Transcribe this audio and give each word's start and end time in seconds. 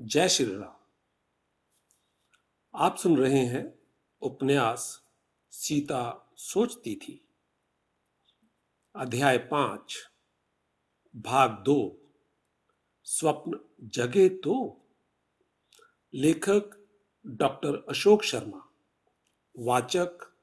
जय 0.00 0.28
श्री 0.28 0.46
राम। 0.46 0.74
आप 2.74 2.96
सुन 2.96 3.16
रहे 3.16 3.38
हैं 3.38 3.78
उपन्यास 4.22 5.02
सीता 5.50 6.32
सोचती 6.36 6.96
थी। 6.96 7.28
अध्याय 8.96 9.38
पाँच, 9.38 10.10
भाग 11.16 11.50
दो, 11.50 12.10
स्वप्न 13.04 13.60
जगे 13.82 14.28
तो। 14.28 14.80
लेखक 16.14 16.86
डॉक्टर 17.26 17.86
अशोक 17.88 18.22
शर्मा, 18.22 18.68
वाचक 19.58 20.34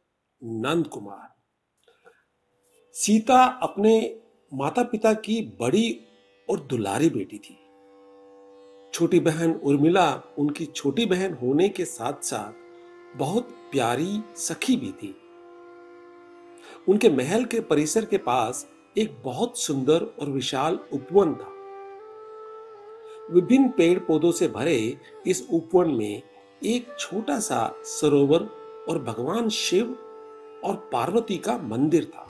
नंद 0.44 0.88
कुमार। 0.88 1.36
सीता 2.94 3.44
अपने 3.44 4.24
माता 4.54 4.84
पिता 4.84 5.14
की 5.14 5.42
बड़ी 5.42 6.08
और 6.50 6.60
दुलारी 6.60 7.10
बेटी 7.10 7.40
थी। 7.40 7.65
छोटी 8.96 9.20
बहन 9.20 9.54
उर्मिला 9.54 10.22
उनकी 10.38 10.66
छोटी 10.66 11.06
बहन 11.06 11.34
होने 11.34 11.70
के 11.70 11.86
साथ 11.86 12.14
साथ 12.22 12.54
बहुत 13.18 13.50
प्यारी 13.72 14.22
सखी 14.36 14.76
भी 14.76 14.92
थी। 14.92 15.16
उनके 16.90 17.10
महल 17.10 17.46
के 17.46 17.60
परिसर 17.60 18.06
के 18.06 18.18
पास 18.18 18.68
एक 18.98 19.18
बहुत 19.24 19.60
सुंदर 19.60 20.04
और 20.22 20.30
विशाल 20.30 20.80
उपवन 20.94 21.34
था। 21.34 21.52
विभिन्न 23.34 23.70
पेड़ 23.70 24.00
पौधों 24.00 24.32
से 24.32 24.48
भरे 24.48 24.98
इस 25.28 25.48
उपवन 25.52 25.92
में 25.92 26.22
एक 26.64 26.96
छोटा 27.00 27.40
सा 27.40 27.74
सरोवर 27.84 28.40
और 28.90 29.04
भगवान 29.04 29.50
शिव 29.50 29.96
और 30.64 30.90
पार्वती 30.94 31.38
का 31.38 31.58
मंदिर 31.58 32.06
था। 32.06 32.28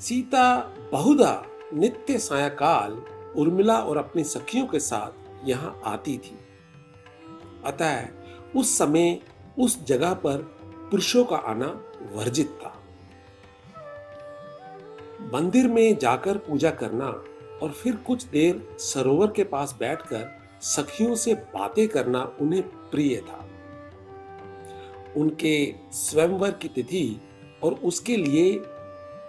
सीता 0.00 0.74
बहुधा 0.92 1.46
नित्य 1.74 2.18
सायकाल 2.18 3.02
उर्मिला 3.36 3.78
और 3.78 3.96
अपनी 3.96 4.24
सखियों 4.24 4.66
के 4.66 4.80
साथ 4.80 5.48
यहाँ 5.48 5.82
आती 5.84 6.18
थी। 6.18 6.38
अतः 7.64 8.08
उस 8.56 8.78
समय 8.78 9.20
उस 9.58 9.84
जगह 9.84 10.14
पर 10.14 10.36
पुरुषों 10.90 11.24
का 11.24 11.36
आना 11.36 11.66
वर्जित 12.12 12.46
था। 12.46 12.76
मंदिर 15.34 15.68
में 15.68 15.98
जाकर 15.98 16.36
पूजा 16.36 16.70
करना 16.70 17.06
और 17.62 17.70
फिर 17.70 17.96
कुछ 17.96 18.24
देर 18.24 18.76
सरोवर 18.78 19.30
के 19.30 19.44
पास 19.44 19.76
बैठकर 19.80 20.40
सखियों 20.60 21.14
से 21.14 21.34
बातें 21.34 21.88
करना 21.88 22.36
उन्हें 22.40 22.62
प्रिय 22.62 23.16
था। 23.16 23.46
उनके 25.16 25.74
स्वयंवर 25.92 26.50
की 26.50 26.68
तिथि 26.68 27.20
और 27.62 27.74
उसके 27.74 28.16
लिए 28.16 28.62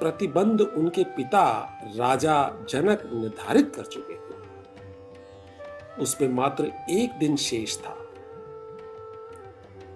प्रतिबंध 0.02 0.62
उनके 0.62 1.04
पिता 1.04 1.78
राजा 1.96 2.66
जनक 2.70 3.10
निर्धारित 3.14 3.74
कर 3.76 3.86
चुके 3.86 4.14
थे। 4.14 4.34
उसमें 6.02 6.30
मात्र 6.30 6.72
एक 6.90 7.20
दिन 7.20 7.36
शेष 7.36 7.78
था। 7.78 7.98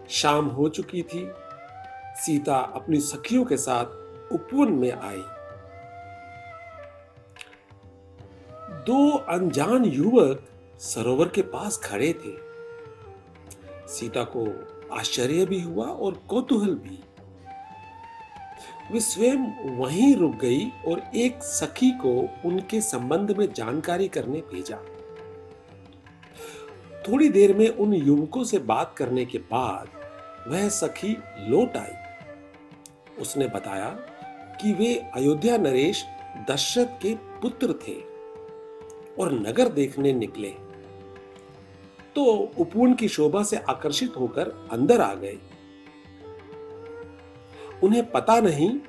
शाम 0.09 0.45
हो 0.45 0.69
चुकी 0.69 1.03
थी। 1.03 1.31
सीता 2.15 2.55
अपनी 2.55 2.99
सखियों 2.99 3.45
के 3.45 3.57
साथ 3.57 3.85
उपवन 4.31 4.71
में 4.71 4.91
आई। 4.91 5.23
दो 8.85 9.17
अनजान 9.17 9.85
युवक 9.85 10.47
सरोवर 10.79 11.27
के 11.27 11.41
पास 11.41 11.77
खड़े 11.77 12.13
थे। 12.13 12.33
सीता 13.87 14.23
को 14.37 14.47
आश्चर्य 14.95 15.45
भी 15.45 15.61
हुआ 15.61 15.85
और 15.85 16.13
कौतूहल 16.29 16.75
भी। 16.75 17.04
वे 18.91 18.99
स्वयं 18.99 19.37
वहीं 19.77 20.15
रुक 20.15 20.35
गई 20.35 20.71
और 20.87 21.01
एक 21.15 21.43
सखी 21.43 21.89
को 21.91 22.11
उनके 22.45 22.81
संबंध 22.81 23.31
में 23.37 23.53
जानकारी 23.53 24.07
करने 24.07 24.41
भेजा। 24.41 24.77
थोड़ी 27.07 27.29
देर 27.29 27.55
में 27.57 27.69
उन 27.69 27.93
युवकों 27.93 28.43
से 28.43 28.57
बात 28.57 28.93
करने 28.97 29.25
के 29.25 29.37
बाद 29.37 29.87
वह 30.47 30.69
सखी 30.69 31.17
लौट 31.39 31.77
आई। 31.77 31.91
उसने 33.21 33.47
बताया 33.47 33.89
कि 34.61 34.73
वे 34.73 34.95
अयोध्या 35.15 35.57
नरेश 35.57 36.05
दशरथ 36.49 37.01
के 37.01 37.15
पुत्र 37.41 37.73
थे 37.87 37.95
और 39.19 39.33
नगर 39.33 39.69
देखने 39.69 40.13
निकले। 40.13 40.49
तो 42.15 42.25
उपवन 42.59 42.93
की 42.93 43.07
शोभा 43.07 43.43
से 43.43 43.57
आकर्षित 43.57 44.13
होकर 44.19 44.69
अंदर 44.71 45.01
आ 45.01 45.13
गए। 45.13 45.37
उन्हें 47.85 48.11
पता 48.11 48.39
नहीं 48.39 48.79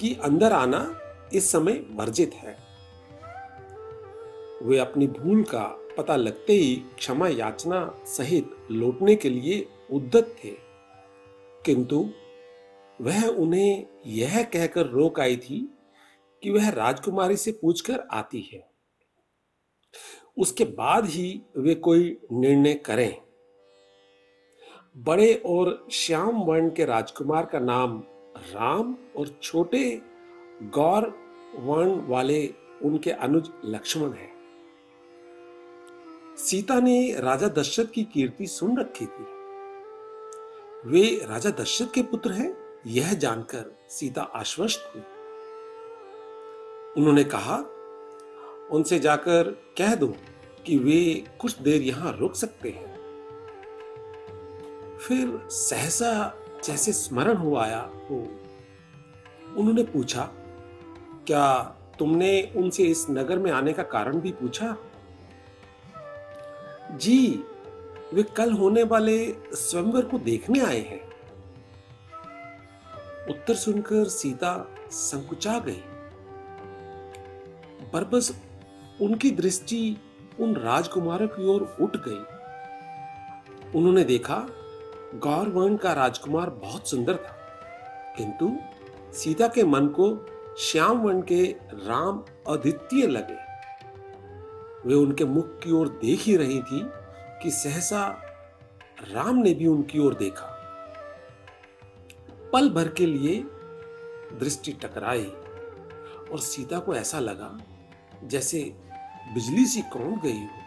कि 0.00 0.14
अंदर 0.14 0.52
आना 0.52 1.00
इस 1.32 1.52
समय 1.52 1.72
वर्जित 1.72 2.34
है। 2.34 2.56
वे 4.62 4.78
अपनी 4.78 5.06
भूल 5.06 5.42
का 5.42 5.78
पता 5.98 6.16
लगते 6.16 6.52
ही 6.52 6.76
क्षमा 6.76 7.28
याचना 7.28 8.04
सहित 8.06 8.50
लौटने 8.70 9.16
के 9.16 9.30
लिए 9.30 9.68
उद्दत 9.90 10.36
थे। 10.44 10.50
किंतु 11.64 12.10
वह 13.00 13.26
उन्हें 13.26 13.86
यह 14.06 14.42
कहकर 14.42 14.86
रोक 14.86 15.20
आई 15.20 15.36
थी 15.36 15.78
कि 16.42 16.50
वह 16.50 16.70
राजकुमारी 16.70 17.36
से 17.36 17.52
पूछकर 17.52 18.00
आती 18.00 18.40
है। 18.40 18.70
उसके 20.38 20.64
बाद 20.64 21.06
ही 21.06 21.42
वे 21.56 21.74
कोई 21.74 22.20
निर्णय 22.32 22.74
करें। 22.74 23.20
बड़े 24.96 25.34
और 25.46 25.86
श्याम 25.92 26.36
वर्ण 26.42 26.70
के 26.70 26.84
राजकुमार 26.84 27.46
का 27.46 27.58
नाम 27.58 28.02
राम 28.36 28.96
और 29.16 29.38
छोटे 29.42 30.02
गौर 30.62 31.06
वर्ण 31.56 32.08
वाले 32.08 32.54
उनके 32.82 33.10
अनुज 33.10 33.50
लक्ष्मण 33.64 34.12
है। 34.12 34.30
सीता 36.36 36.80
ने 36.80 37.16
राजा 37.18 37.48
दशरथ 37.48 37.86
की 37.86 38.04
कीर्ति 38.04 38.46
सुन 38.46 38.78
रखी 38.78 39.06
थी। 39.06 39.24
वे 40.86 41.26
राजा 41.26 41.50
दशरथ 41.50 41.94
के 41.94 42.02
पुत्र 42.02 42.32
हैं, 42.32 42.56
यह 42.86 43.12
जानकर 43.12 43.76
सीता 43.88 44.22
आश्वस्त 44.22 44.92
हुई। 44.94 45.02
उन्होंने 46.96 47.24
कहा, 47.24 47.56
उनसे 48.70 48.98
जाकर 48.98 49.50
कह 49.78 49.94
दो 49.94 50.14
कि 50.66 50.78
वे 50.78 51.24
कुछ 51.40 51.58
देर 51.58 51.82
यहाँ 51.82 52.16
रुक 52.20 52.34
सकते 52.34 52.70
हैं। 52.70 52.91
फिर 55.02 55.48
सहसा 55.50 56.34
जैसे 56.64 56.92
स्मरण 56.92 57.36
हो 57.36 57.56
आया 57.56 57.80
हो 58.10 58.16
उन्होंने 59.56 59.82
पूछा, 59.82 60.22
क्या 61.26 61.62
तुमने 61.98 62.52
उनसे 62.56 62.82
इस 62.82 63.06
नगर 63.10 63.38
में 63.38 63.50
आने 63.50 63.72
का 63.72 63.82
कारण 63.82 64.20
भी 64.20 64.32
पूछा? 64.32 64.76
जी, 66.92 67.44
वे 68.14 68.22
कल 68.22 68.52
होने 68.52 68.82
वाले 68.82 69.16
स्वयंवर 69.54 70.04
को 70.04 70.18
देखने 70.18 70.60
आए 70.60 70.80
हैं। 70.80 71.00
उत्तर 73.30 73.54
सुनकर 73.54 74.04
सीता 74.04 74.54
संकुचा 74.90 75.58
गई। 75.58 75.82
पर 77.92 78.04
बस 78.04 78.32
उनकी 79.02 79.30
दृष्टि 79.30 79.96
उन 80.40 80.54
राजकुमारों 80.54 81.28
की 81.28 81.46
ओर 81.46 81.76
उठ 81.80 81.96
गई। 81.96 82.24
उन्होंने 83.78 84.04
देखा 84.04 84.46
गौर 85.14 85.48
वर्ण 85.48 85.76
का 85.76 85.92
राजकुमार 85.92 86.50
बहुत 86.50 86.88
सुंदर 86.88 87.16
था। 87.16 87.38
किंतु 88.16 88.56
सीता 89.12 89.48
के 89.48 89.64
मन 89.64 89.86
को 89.86 90.26
श्याम 90.58 90.98
वर्ण 90.98 91.22
के 91.22 91.56
राम 91.72 92.24
अद्वितीय 92.48 93.06
लगे। 93.06 93.36
वे 94.88 94.94
उनके 94.94 95.24
मुख 95.24 95.58
की 95.58 95.72
ओर 95.72 95.88
देख 95.88 96.20
ही 96.20 96.36
रही 96.36 96.62
थी 96.62 96.80
कि 97.42 97.50
सहसा 97.50 98.22
राम 99.10 99.36
ने 99.36 99.54
भी 99.54 99.66
उनकी 99.66 99.98
ओर 99.98 100.14
देखा। 100.14 100.46
पल 102.52 102.70
भर 102.70 102.88
के 102.88 103.06
लिए 103.06 103.44
दृष्टि 104.40 104.72
टकराई 104.72 105.32
और 106.32 106.38
सीता 106.38 106.78
को 106.78 106.94
ऐसा 106.94 107.18
लगा 107.18 107.58
जैसे 108.24 108.76
बिजली 109.34 109.66
सी 109.66 109.82
कौन 109.82 110.20
गई 110.20 110.40
हो। 110.40 110.62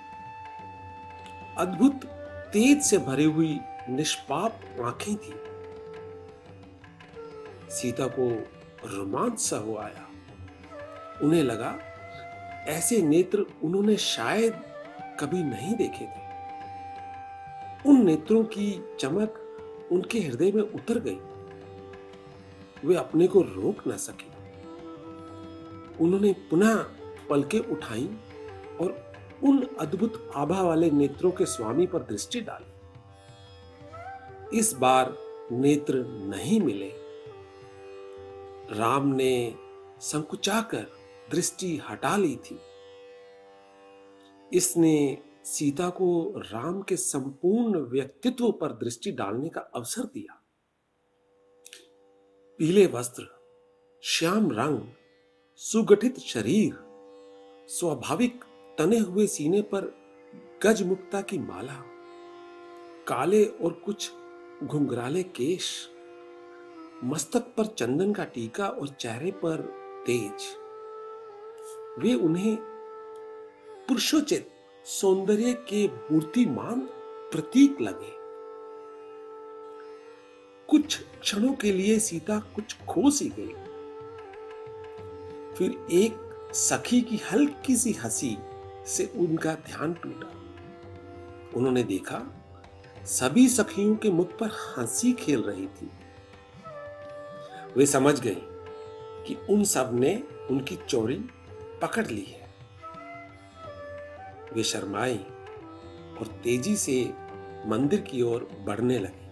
अद्भुत 1.57 2.05
तेज 2.53 2.81
से 2.81 2.97
भरी 2.97 3.23
हुई 3.23 3.59
निष्पाप 3.89 4.59
आँखें 4.81 5.15
थी। 5.15 5.35
सीता 7.71 8.07
को 8.07 8.29
रोमांच 8.87 9.39
सा 9.39 9.57
हो 9.57 9.77
आया। 9.77 10.07
उन्हें 11.23 11.43
लगा, 11.43 11.79
ऐसे 12.67 13.01
नेत्र 13.01 13.45
उन्होंने 13.63 13.97
शायद 13.97 14.53
कभी 15.19 15.43
नहीं 15.43 15.75
देखे 15.75 16.05
थे। 16.05 16.25
उन 17.89 18.05
नेत्रों 18.05 18.43
की 18.43 18.95
चमक 18.99 19.41
उनके 19.91 20.19
हृदय 20.19 20.51
में 20.51 20.63
उतर 20.63 20.99
गई। 20.99 21.19
वे 22.87 22.95
अपने 22.95 23.27
को 23.27 23.41
रोक 23.41 23.87
न 23.87 23.97
सके। 23.97 24.35
उन्होंने 26.03 26.33
पुनः 26.33 26.75
पलके 27.29 27.59
उठाई 27.59 28.17
और 28.81 29.13
उन 29.43 29.67
अद्भुत 29.79 30.31
आभा 30.35 30.61
वाले 30.61 30.91
नेत्रों 30.91 31.31
के 31.31 31.45
स्वामी 31.45 31.87
पर 31.87 31.99
दृष्टि 31.99 32.41
डाली। 32.41 32.74
इस 34.53 34.73
बार 34.73 35.17
नेत्र 35.51 36.05
नहीं 36.07 36.61
मिले। 36.61 36.91
राम 38.79 39.07
ने 39.07 39.55
संकुचाकर 40.01 40.87
दृष्टि 41.31 41.81
हटा 41.89 42.17
ली 42.17 42.35
थी। 42.35 42.59
इसने 44.53 45.17
सीता 45.45 45.89
को 45.89 46.33
राम 46.37 46.81
के 46.81 46.97
संपूर्ण 46.97 47.79
व्यक्तित्व 47.79 48.51
पर 48.51 48.67
दृष्टि 48.67 49.11
डालने 49.11 49.49
का 49.49 49.61
अवसर 49.61 50.01
दिया। 50.01 50.41
पीले 52.59 52.85
वस्त्र, 52.87 53.27
श्याम 54.03 54.51
रंग, 54.51 54.79
सुगठित 55.55 56.19
शरीर, 56.19 56.77
स्वाभाविक 57.69 58.43
तने 58.77 58.97
हुए 58.97 59.27
सीने 59.27 59.61
पर 59.61 59.95
गजमुक्ता 60.63 61.21
की 61.21 61.39
माला, 61.39 61.83
काले 63.07 63.45
और 63.45 63.71
कुछ 63.71 64.11
घुंघराले 64.63 65.23
केश। 65.23 65.89
मस्तक 67.03 67.39
पर 67.39 67.65
चंदन 67.65 68.13
का 68.13 68.23
टीका 68.23 68.67
और 68.67 68.87
चेहरे 68.87 69.31
पर 69.31 69.61
तेज। 70.05 70.57
वे 71.99 72.13
उन्हें 72.13 72.57
पुरुषोचित 73.87 74.49
सौंदर्य 74.85 75.53
के 75.53 75.87
मूर्तिमान 75.87 76.79
प्रतीक 77.31 77.81
लगे। 77.81 78.13
कुछ 80.67 80.99
क्षणों 81.21 81.53
के 81.53 81.71
लिए 81.71 81.99
सीता 81.99 82.39
कुछ 82.39 82.77
खो 82.77 83.09
सी 83.09 83.29
गई। 83.39 83.53
फिर 85.53 85.87
एक 85.91 86.13
सखी 86.53 87.01
की 87.01 87.17
हल्की 87.17 87.75
सी 87.75 87.91
हँसी 87.91 88.37
से 88.85 89.13
उनका 89.15 89.53
ध्यान 89.53 89.93
टूटा। 89.93 90.31
उन्होंने 91.55 91.83
देखा 91.83 92.41
सभी 93.05 93.47
सखियों 93.47 93.95
के 93.95 94.09
मुख 94.09 94.37
पर 94.37 94.47
हँसी 94.47 95.13
खेल 95.13 95.41
रही 95.41 95.67
थी। 95.67 95.91
वे 97.77 97.85
समझ 97.85 98.19
गई 98.19 98.37
कि 99.27 99.37
उन 99.49 99.63
सबने 99.63 100.23
उनकी 100.51 100.75
चोरी 100.75 101.25
पकड़ 101.81 102.07
ली 102.07 102.23
है। 102.23 102.49
वे 104.53 104.63
शर्माई 104.63 105.17
और 106.19 106.27
तेज़ी 106.43 106.75
से 106.75 107.13
मंदिर 107.65 108.01
की 108.01 108.21
ओर 108.21 108.49
बढ़ने 108.67 108.99
लगी। 108.99 109.25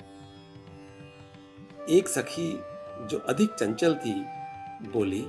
एक 1.97 2.07
सखी 2.07 2.59
जो 3.07 3.17
अधिक 3.17 3.53
चंचल 3.53 3.95
थी, 3.95 4.13
बोली, 4.89 5.25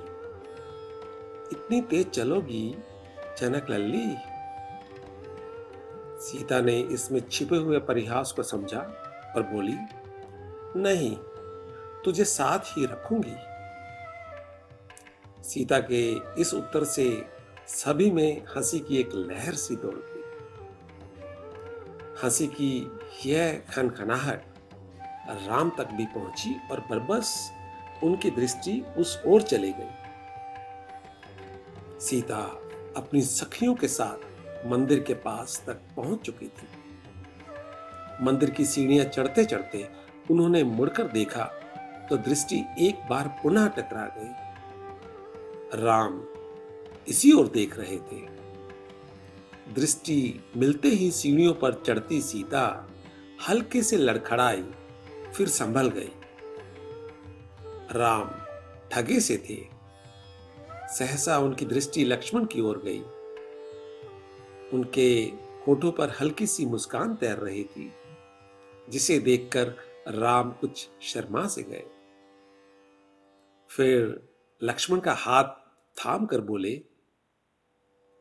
इतनी 1.52 1.80
तेज 1.80 2.10
चलोगी, 2.10 2.78
चनक 3.38 3.66
लल्ली 3.70 4.33
सीता 6.24 6.60
ने 6.60 6.80
इसमें 6.80 7.20
छिपे 7.30 7.56
हुए 7.56 7.78
परिहास 7.78 8.32
को 8.32 8.42
समझा 8.42 8.80
और 9.36 9.42
बोली, 9.42 9.76
नहीं, 10.80 11.16
तुझे 12.04 12.24
साथ 12.24 12.58
ही 12.58 12.86
रखूँगी। 12.86 13.36
सीता 15.42 15.78
के 15.80 16.12
इस 16.40 16.54
उत्तर 16.54 16.84
से 16.84 17.26
सभी 17.68 18.10
में 18.10 18.42
हँसी 18.56 18.78
की 18.78 18.96
एक 18.96 19.10
लहर 19.14 19.54
सी 19.54 19.76
दौड़ 19.76 19.94
गई। 19.94 20.22
हँसी 22.22 22.46
की 22.46 23.00
यह 23.26 23.62
खनखनाहट 23.74 24.44
राम 25.48 25.70
तक 25.70 25.86
भी 25.86 26.06
पहुँची 26.06 26.56
और 26.70 26.80
बरबस 26.80 27.50
उनकी 28.04 28.30
दृष्टि 28.30 28.84
उस 28.98 29.22
ओर 29.26 29.42
चली 29.42 29.72
गई। 29.72 29.90
सीता 32.00 32.38
अपनी 32.96 33.20
सखियों 33.22 33.74
के 33.74 33.88
साथ 33.88 34.33
मंदिर 34.66 35.00
के 35.00 35.14
पास 35.14 35.62
तक 35.66 35.80
पहुँच 35.96 36.20
चुकी 36.20 36.46
थी। 36.46 36.68
मंदिर 38.24 38.50
की 38.50 38.64
सीढ़ियाँ 38.64 39.04
चढ़ते 39.04 39.44
चढ़ते 39.44 39.88
उन्होंने 40.30 40.62
मुड़कर 40.64 41.08
देखा 41.08 41.44
तो 42.10 42.16
दृष्टि 42.16 42.64
एक 42.80 43.06
बार 43.10 43.28
पुनः 43.42 43.68
टकरा 43.68 44.06
गई। 44.18 45.82
राम 45.82 46.22
इसी 47.08 47.32
ओर 47.32 47.48
देख 47.48 47.78
रहे 47.78 47.96
थे। 47.96 48.20
दृष्टि 49.74 50.40
मिलते 50.56 50.88
ही 50.88 51.10
सीढ़ियों 51.10 51.54
पर 51.54 51.82
चढ़ती 51.86 52.20
सीता 52.22 52.90
हल्के 53.48 53.82
से 53.82 53.96
लड़खड़ाई, 53.96 54.64
फिर 55.34 55.48
संभल 55.48 55.88
गई। 55.88 56.10
राम 57.92 58.30
ठगे 58.92 59.20
से 59.20 59.36
थे। 59.50 59.58
सहसा 60.88 61.38
उनकी 61.38 61.66
दृष्टि 61.66 62.04
लक्ष्मण 62.04 62.44
की 62.44 62.60
ओर 62.60 62.82
गई। 62.84 63.02
उनके 64.72 65.32
होठों 65.66 65.92
पर 65.92 66.10
हल्की 66.20 66.46
सी 66.46 66.66
मुस्कान 66.66 67.14
तैर 67.16 67.36
रही 67.36 67.64
थी, 67.64 67.92
जिसे 68.88 69.18
देखकर 69.18 69.74
राम 70.08 70.52
कुछ 70.52 70.88
शर्मा 71.02 71.46
से 71.46 71.62
गए। 71.62 71.84
फिर 73.70 74.28
लक्ष्मण 74.62 75.00
का 75.00 75.12
हाथ 75.12 75.44
थाम 75.96 76.26
कर 76.26 76.40
बोले, 76.40 76.84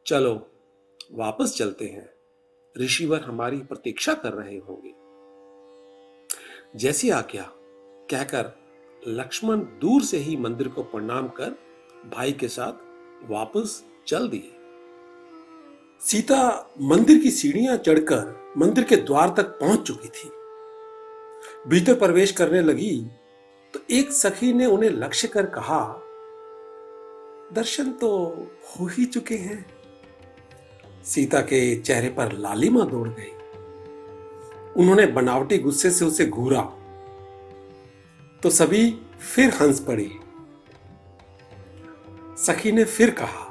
चलो, 0.08 0.52
वापस 1.12 1.56
चलते 1.58 1.86
हैं। 1.86 2.14
ऋषिवर 2.82 3.22
हमारी 3.22 3.58
प्रतीक्षा 3.58 4.14
कर 4.14 4.34
रहे 4.34 4.58
होंगे। 4.58 4.94
जैसी 6.80 7.10
आज्ञा 7.10 7.52
कहकर 8.10 8.52
लक्ष्मण 9.08 9.60
दूर 9.60 10.02
से 10.02 10.18
ही 10.18 10.38
मंदिर 10.38 10.68
को 10.68 10.84
प्रणाम 10.84 11.28
कर 11.28 11.50
भाई 12.16 12.32
के 12.32 12.48
साथ 12.48 12.74
वापस 13.30 13.86
चल 14.08 14.30
दिए। 14.30 14.63
सीता 16.04 16.70
मंदिर 16.82 17.18
की 17.18 17.30
सीढ़ियाँ 17.32 17.76
चढ़कर 17.78 18.54
मंदिर 18.58 18.84
के 18.84 18.96
द्वार 18.96 19.34
तक 19.38 19.44
पहुँच 19.60 19.82
चुकी 19.82 20.08
थी। 20.08 20.30
भीतर 21.68 21.94
प्रवेश 21.94 22.32
करने 22.32 22.62
लगी 22.62 22.96
तो 23.74 23.80
एक 23.90 24.12
सखी 24.12 24.52
ने 24.54 24.66
उन्हें 24.66 24.90
लक्ष्य 24.90 25.28
कर 25.28 25.46
कहा, 25.46 25.80
दर्शन 27.54 27.92
तो 27.92 28.10
हो 28.70 28.88
ही 28.88 29.06
चुके 29.06 29.36
हैं। 29.36 29.66
सीता 31.06 31.42
के 31.42 31.76
चेहरे 31.76 32.10
पर 32.10 32.32
लालिमा 32.32 32.84
दौड़ 32.84 33.08
गई। 33.10 33.32
उन्होंने 34.78 35.06
बनावटी 35.06 35.58
गुस्से 35.58 35.92
से 35.92 36.06
उसे 36.06 36.26
घूरा। 36.26 36.62
तो 38.44 38.50
सभी 38.50 38.90
फिर 39.36 39.54
हंस 39.54 39.80
पड़ी। 39.80 40.12
सखी 42.38 42.72
ने 42.72 42.84
फिर 42.86 43.10
कहा 43.14 43.43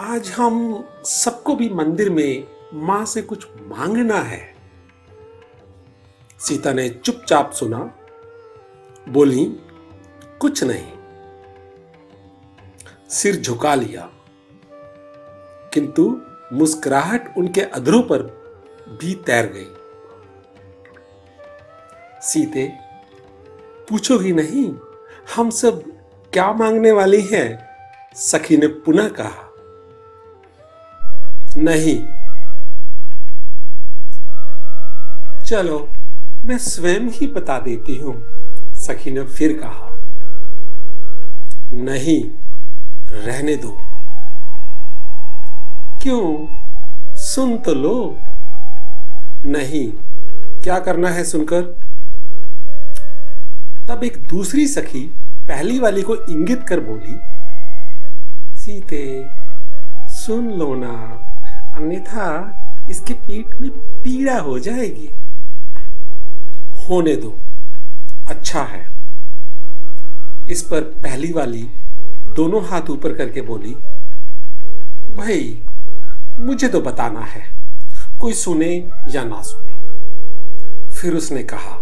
आज 0.00 0.28
हम 0.28 0.84
सबको 1.04 1.56
भी 1.56 1.68
मंदिर 1.68 2.10
में 2.10 2.48
माँ 2.74 3.04
से 3.04 3.22
कुछ 3.22 3.46
मांगना 3.60 4.14
है। 4.14 4.54
सीता 6.40 6.72
ने 6.72 6.88
चुपचाप 6.88 7.52
सुना, 7.52 7.98
बोली, 9.08 9.44
कुछ 10.40 10.64
नहीं। 10.64 10.92
सिर 13.10 13.36
झुका 13.36 13.74
लिया। 13.74 14.10
किंतु 15.74 16.20
मुस्कुराहट 16.52 17.38
उनके 17.38 17.60
अधरों 17.60 18.02
पर 18.02 18.22
भी 18.88 19.14
तैर 19.14 19.46
गई। 19.46 19.66
सीते 22.22 22.72
पूछोगी 23.88 24.32
नहीं, 24.32 24.74
हम 25.36 25.50
सब 25.50 25.82
क्या 26.32 26.52
मांगने 26.52 26.92
वाली 26.92 27.20
हैं? 27.20 27.68
सखी 28.14 28.56
ने 28.56 28.66
पुनः 28.66 29.08
कहा। 29.08 29.47
नहीं। 31.58 31.98
चलो, 35.46 35.88
मैं 36.44 36.58
स्वयं 36.58 37.00
ही 37.00 37.26
बता 37.26 37.58
देती 37.58 37.96
हूँ, 37.98 38.22
सखी 38.74 39.10
ने 39.10 39.24
फिर 39.24 39.58
कहा। 39.64 39.88
नहीं, 41.72 42.30
रहने 43.10 43.56
दो। 43.56 43.78
क्यों? 46.02 46.46
सुन 47.14 47.58
तो 47.58 47.74
लो। 47.74 48.18
नहीं, 49.44 49.92
क्या 50.62 50.78
करना 50.78 51.10
है 51.10 51.24
सुनकर? 51.24 51.62
तब 53.88 54.04
एक 54.04 54.22
दूसरी 54.28 54.66
सखी 54.66 55.00
पहली 55.48 55.78
वाली 55.78 56.02
को 56.02 56.16
इंगित 56.16 56.62
कर 56.62 56.80
बोली, 56.80 57.18
सीते, 58.58 59.26
सुन 60.08 60.50
लो 60.50 60.74
ना। 60.74 61.24
अन्यथा 61.78 62.26
इसके 62.90 63.14
पेट 63.14 63.60
में 63.60 63.70
पीड़ा 64.02 64.38
हो 64.38 64.58
जाएगी। 64.58 65.10
होने 66.88 67.16
दो। 67.16 67.36
अच्छा 68.28 68.62
है। 68.62 68.86
इस 70.50 70.62
पर 70.62 70.80
पहली 70.80 71.32
वाली 71.32 71.62
दोनों 72.36 72.64
हाथ 72.64 72.90
ऊपर 72.90 73.12
करके 73.12 73.40
बोली, 73.40 73.74
भाई, 75.16 75.62
मुझे 76.40 76.68
तो 76.68 76.80
बताना 76.80 77.20
है, 77.20 77.42
कोई 78.20 78.32
सुने 78.32 78.90
या 79.08 79.24
ना 79.24 79.42
सुने। 79.42 79.72
फिर 80.90 81.14
उसने 81.14 81.42
कहा, 81.42 81.80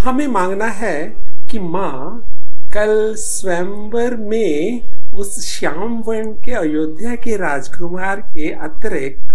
हमें 0.00 0.26
मांगना 0.26 0.66
है 0.66 1.02
कि 1.50 1.58
माँ 1.58 2.24
कल 2.74 3.14
स्वयंवर 3.14 4.16
में 4.16 4.82
उस 5.14 5.40
श्याम 5.40 6.00
वन 6.00 6.32
के 6.32 6.52
अयोध्या 6.52 7.14
के 7.14 7.36
राजकुमार 7.36 8.20
के 8.20 8.50
अतिरिक्त 8.50 9.34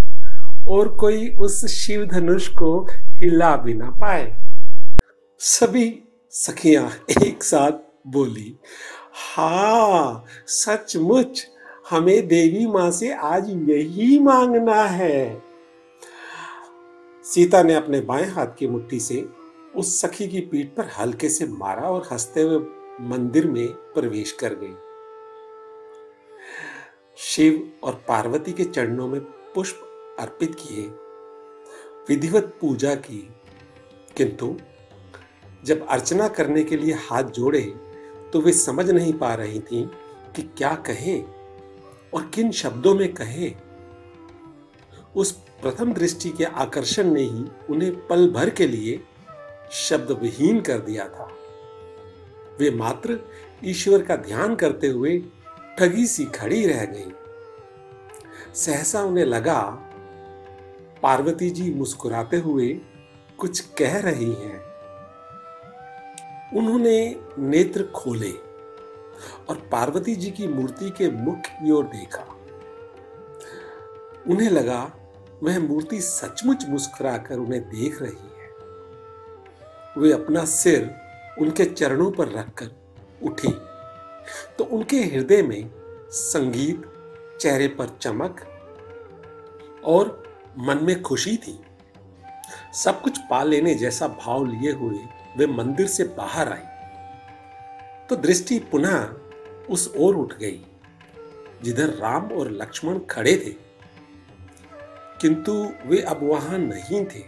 और 0.67 0.87
कोई 0.87 1.29
उस 1.29 1.65
शिव 1.65 2.05
धनुष 2.05 2.47
को 2.47 2.87
हिला 3.15 3.55
भी 3.55 3.73
ना 3.73 3.89
पाए। 3.89 4.35
सभी 5.39 6.03
सखियाँ 6.31 6.91
एक 7.25 7.43
साथ 7.43 7.71
बोली, 8.07 8.57
हा, 9.13 10.25
सचमुच, 10.47 11.47
हमें 11.89 12.27
देवी 12.27 12.65
माँ 12.65 12.91
से 12.91 13.13
आज 13.13 13.49
यही 13.49 14.19
मांगना 14.19 14.83
है। 14.83 15.41
सीता 17.23 17.63
ने 17.63 17.73
अपने 17.73 18.01
बाएँ 18.01 18.25
हाथ 18.25 18.47
की 18.59 18.67
मुट्ठी 18.67 18.99
से 18.99 19.25
उस 19.75 20.01
सखी 20.01 20.27
की 20.27 20.39
पीठ 20.39 20.67
पर 20.67 20.89
हल्के 20.99 21.29
से 21.29 21.47
मारा 21.47 21.81
और 21.81 22.07
हँसते 22.11 22.41
हुए 22.41 22.57
मंदिर 23.01 23.47
में 23.47 23.67
प्रवेश 23.67 24.31
कर 24.31 24.53
गई। 24.53 24.75
शिव 27.17 27.71
और 27.83 27.93
पार्वती 28.07 28.51
के 28.51 28.63
चरणों 28.63 29.07
में 29.07 29.21
पुष्प 29.21 29.79
अर्पित 30.19 30.55
किए। 30.55 30.83
विधिवत 32.09 32.57
पूजा 32.61 32.95
की। 32.95 33.29
किंतु 34.17 34.57
जब 35.65 35.87
अर्चना 35.87 36.27
करने 36.27 36.63
के 36.63 36.77
लिए 36.77 36.93
हाथ 36.93 37.23
जोड़े 37.23 37.61
तो 38.33 38.41
वे 38.41 38.53
समझ 38.53 38.89
नहीं 38.89 39.13
पा 39.13 39.33
रही 39.33 39.59
थी 39.59 39.91
कि 40.35 40.41
क्या 40.41 40.75
कहे 40.75 41.21
और 42.13 42.31
किन 42.33 42.51
शब्दों 42.51 42.95
में 42.95 43.13
कहे। 43.13 43.51
उस 45.15 45.31
प्रथम 45.31 45.93
दृष्टि 45.93 46.29
के 46.29 46.43
आकर्षण 46.43 47.03
ने 47.03 47.21
ही 47.21 47.45
उन्हें 47.69 48.07
पल 48.07 48.31
भर 48.31 48.49
के 48.49 48.67
लिए 48.67 49.03
शब्द 49.71 50.11
विहीन 50.11 50.61
कर 50.61 50.77
दिया 50.77 51.09
था। 51.09 51.31
वे 52.59 52.71
मात्र 52.71 53.19
ईश्वर 53.63 54.03
का 54.03 54.15
ध्यान 54.15 54.55
करते 54.55 54.87
हुए 54.87 55.23
ठगी 55.79 56.07
सी 56.07 56.25
खड़ी 56.25 56.67
रह 56.67 56.85
गई। 56.85 57.11
सहसा 58.53 59.01
उन्हें 59.01 59.25
लगा, 59.25 59.61
पार्वती 61.03 61.49
जी 61.49 61.73
मुस्कुराते 61.73 62.37
हुए 62.37 62.81
कुछ 63.37 63.59
कह 63.59 63.99
रही 63.99 64.33
हैं। 64.33 64.59
उन्होंने 66.55 67.19
नेत्र 67.39 67.83
खोले 67.83 68.31
और 69.49 69.69
पार्वती 69.71 70.15
जी 70.15 70.31
की 70.31 70.47
मूर्ति 70.47 70.89
के 70.89 71.11
मुख 71.11 71.35
की 71.35 71.71
ओर 71.71 71.83
देखा। 71.83 72.25
उन्हें 74.29 74.49
लगा, 74.49 74.91
वह 75.43 75.59
मूर्ति 75.59 76.01
सचमुच 76.01 76.65
मुस्कुराकर 76.69 77.37
उन्हें 77.37 77.61
देख 77.61 78.01
रही 78.01 78.11
है। 78.11 78.49
वे 79.97 80.11
अपना 80.11 80.45
सिर 80.45 80.95
उनके 81.41 81.65
चरणों 81.65 82.11
पर 82.11 82.27
रखकर 82.27 82.71
उठी। 83.23 83.53
तो 84.57 84.63
उनके 84.63 84.97
हृदय 84.97 85.41
में 85.41 85.71
संगीत 86.09 86.83
चेहरे 87.41 87.67
पर 87.67 87.97
चमक 88.01 88.45
और 89.85 90.23
मन 90.57 90.83
में 90.83 91.01
खुशी 91.01 91.37
थी। 91.37 91.59
सब 92.73 93.01
कुछ 93.01 93.17
पा 93.29 93.43
लेने 93.43 93.75
जैसा 93.75 94.07
भाव 94.07 94.45
लिए 94.45 94.71
हुए 94.71 94.99
वे 95.37 95.47
मंदिर 95.47 95.87
से 95.87 96.03
बाहर 96.03 96.51
आई 96.53 98.07
तो 98.09 98.15
दृष्टि 98.15 98.59
पुनः 98.59 99.13
उस 99.69 99.93
ओर 99.97 100.15
उठ 100.15 100.33
गई, 100.33 100.65
जिधर 101.63 101.89
राम 101.89 102.31
और 102.31 102.51
लक्ष्मण 102.51 102.99
खड़े 102.99 103.35
थे। 103.37 103.55
किंतु 105.21 105.53
वे 105.85 106.01
अब 106.01 106.19
वहाँ 106.23 106.57
नहीं 106.57 107.05
थे। 107.05 107.19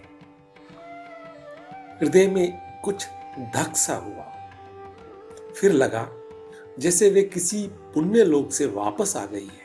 हृदय 1.99 2.27
में 2.27 2.81
कुछ 2.81 3.07
धक 3.55 3.75
सा 3.75 3.95
हुआ। 3.95 4.23
फिर 5.53 5.71
लगा 5.71 6.01
जैसे 6.79 7.09
वे 7.09 7.21
किसी 7.23 7.67
पुण्य 7.93 8.23
लोक 8.23 8.51
से 8.51 8.65
वापस 8.65 9.15
आ 9.17 9.25
गई 9.25 9.45
है। 9.45 9.63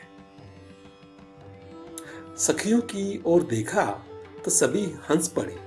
सखियों 2.37 2.81
की 2.81 3.21
ओर 3.25 3.43
देखा 3.43 3.85
तो 4.45 4.51
सभी 4.51 4.85
हंस 5.09 5.27
पड़े। 5.27 5.57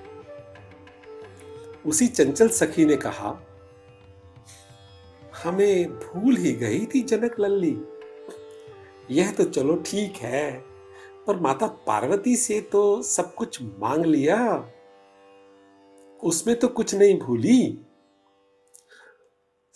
उसी 1.87 2.07
चंचल 2.07 2.49
सखी 2.49 2.85
ने 2.85 2.97
कहा, 2.97 3.41
हमें 5.45 5.91
भूल 5.91 6.37
ही 6.37 6.53
गई 6.53 6.87
थी 6.87 7.01
जनक 7.03 7.41
लल्ली। 7.41 7.77
यह 9.11 9.33
तो 9.33 9.45
चलो 9.45 9.75
ठीक 9.77 10.17
है, 10.17 10.53
पर 11.27 11.41
माता 11.41 11.67
पार्वती 11.67 12.37
से 12.37 12.61
तो 12.61 13.03
सब 13.03 13.35
कुछ 13.35 13.63
मांग 13.63 14.05
लिया। 14.05 14.71
उसमें 16.23 16.57
तो 16.57 16.69
कुछ 16.69 16.95
नहीं 16.95 17.19
भूली। 17.19 17.84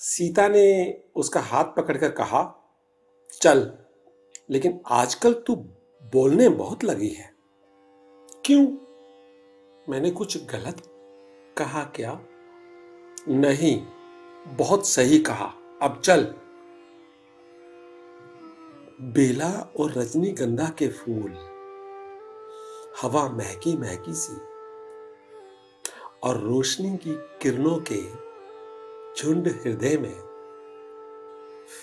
सीता 0.00 0.49
ने 0.49 0.99
उसका 1.17 1.40
हाथ 1.40 1.64
पकड़कर 1.64 2.11
कहा, 2.11 2.71
चल, 3.33 3.73
लेकिन 4.50 4.81
आजकल 4.87 5.33
तू 5.35 5.57
बोलने 6.02 6.49
बहुत 6.49 6.85
लगी 6.85 7.09
है। 7.09 7.35
क्यों? 8.45 8.67
मैंने 9.88 10.11
कुछ 10.11 10.45
गलत 10.45 10.83
कहा 11.59 11.85
क्या? 11.85 12.21
नहीं, 13.28 13.87
बहुत 14.47 14.87
सही 14.87 15.19
कहा। 15.19 15.52
अब 15.83 16.00
चल। 16.05 16.35
बेला 19.00 19.73
और 19.81 19.93
रजनीगंधा 19.93 20.69
के 20.69 20.88
फूल, 20.88 21.33
हवा 23.02 23.28
महकी 23.28 23.76
महकी 23.76 24.14
सी 24.14 24.37
और 26.23 26.38
रोशनी 26.38 26.97
की 26.97 27.14
किरणों 27.43 27.76
के 27.93 28.27
झुंड 29.18 29.48
हृदय 29.48 29.96
में 29.96 30.14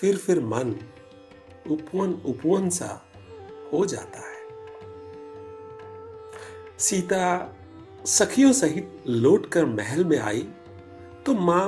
फिर 0.00 0.16
फिर 0.16 0.40
मन 0.40 0.74
उपवन 1.70 2.12
उपवन 2.26 2.68
सा 2.70 3.10
हो 3.72 3.84
जाता 3.86 4.18
है। 4.18 4.36
सीता 6.78 7.56
सखियों 8.04 8.52
सहित 8.52 9.02
लौटकर 9.06 9.66
महल 9.66 10.04
में 10.04 10.18
आई 10.18 10.48
तो 11.26 11.34
माँ 11.34 11.66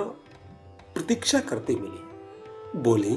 प्रतीक्षा 0.95 1.41
करते 1.41 1.75
मिली। 1.75 2.81
बोली, 2.81 3.15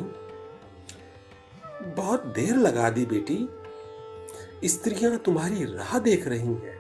बहुत 1.96 2.26
देर 2.26 2.56
लगा 2.56 2.90
दी 2.90 3.06
बेटी, 3.06 3.50
स्त्रियाँ 4.68 5.18
तुम्हारी 5.18 5.64
राह 5.66 6.00
देख 6.00 6.28
रही 6.28 6.54
हैं। 6.54 6.80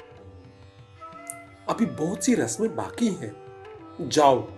अभी 1.69 1.85
बहुत 1.85 2.25
सी 2.25 2.35
रस्में 2.35 2.75
बाकी 2.75 3.07
हैं। 3.07 3.35
जाओ 4.01 4.49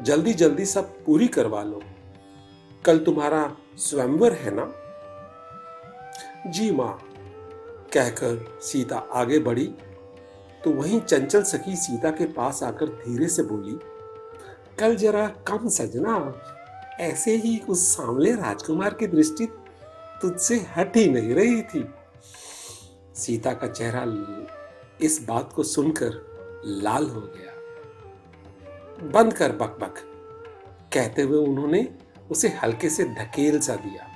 जल्दी 0.00 0.32
जल्दी 0.34 0.64
सब 0.66 1.04
पूरी 1.04 1.26
करवा 1.28 1.62
लो। 1.62 1.80
कल 2.84 2.98
तुम्हारा 2.98 3.56
स्वयंवर 3.78 4.32
है 4.32 4.50
ना? 4.54 4.72
जी 6.46 6.70
माँ, 6.70 6.98
कहकर 7.92 8.58
सीता 8.62 8.96
आगे 9.12 9.38
बढ़ी। 9.38 9.66
तो 10.64 10.70
वहीं 10.72 11.00
चंचल 11.00 11.42
सखी 11.42 11.76
सीता 11.76 12.10
के 12.10 12.24
पास 12.32 12.62
आकर 12.62 12.86
धीरे 12.86 13.28
से 13.28 13.42
बोली, 13.42 13.78
कल 14.78 14.96
जरा 14.96 15.26
कम 15.48 15.68
सजना, 15.68 16.14
ऐसे 17.00 17.36
ही 17.36 17.58
उस 17.68 17.86
सामले 17.88 18.32
राजकुमार 18.32 18.94
की 18.94 19.06
दृष्टि 19.06 19.46
तुझसे 20.22 20.56
हट 20.76 20.96
ही 20.96 21.08
नहीं 21.10 21.34
रही 21.34 21.62
थी। 21.62 21.84
सीता 23.16 23.52
का 23.52 23.66
चेहरा 23.66 24.04
इस 25.00 25.20
बात 25.28 25.52
को 25.52 25.62
सुनकर 25.62 26.10
लाल 26.82 27.06
हो 27.06 27.20
गया। 27.20 27.45
बंद 28.98 29.32
कर 29.32 29.52
बक 29.52 29.76
बक 29.80 29.94
कहते 30.92 31.22
हुए 31.22 31.38
उन्होंने 31.38 31.86
उसे 32.30 32.48
हल्के 32.62 32.90
से 32.90 33.04
धकेल 33.04 33.58
सा 33.60 33.74
दिया। 33.76 34.06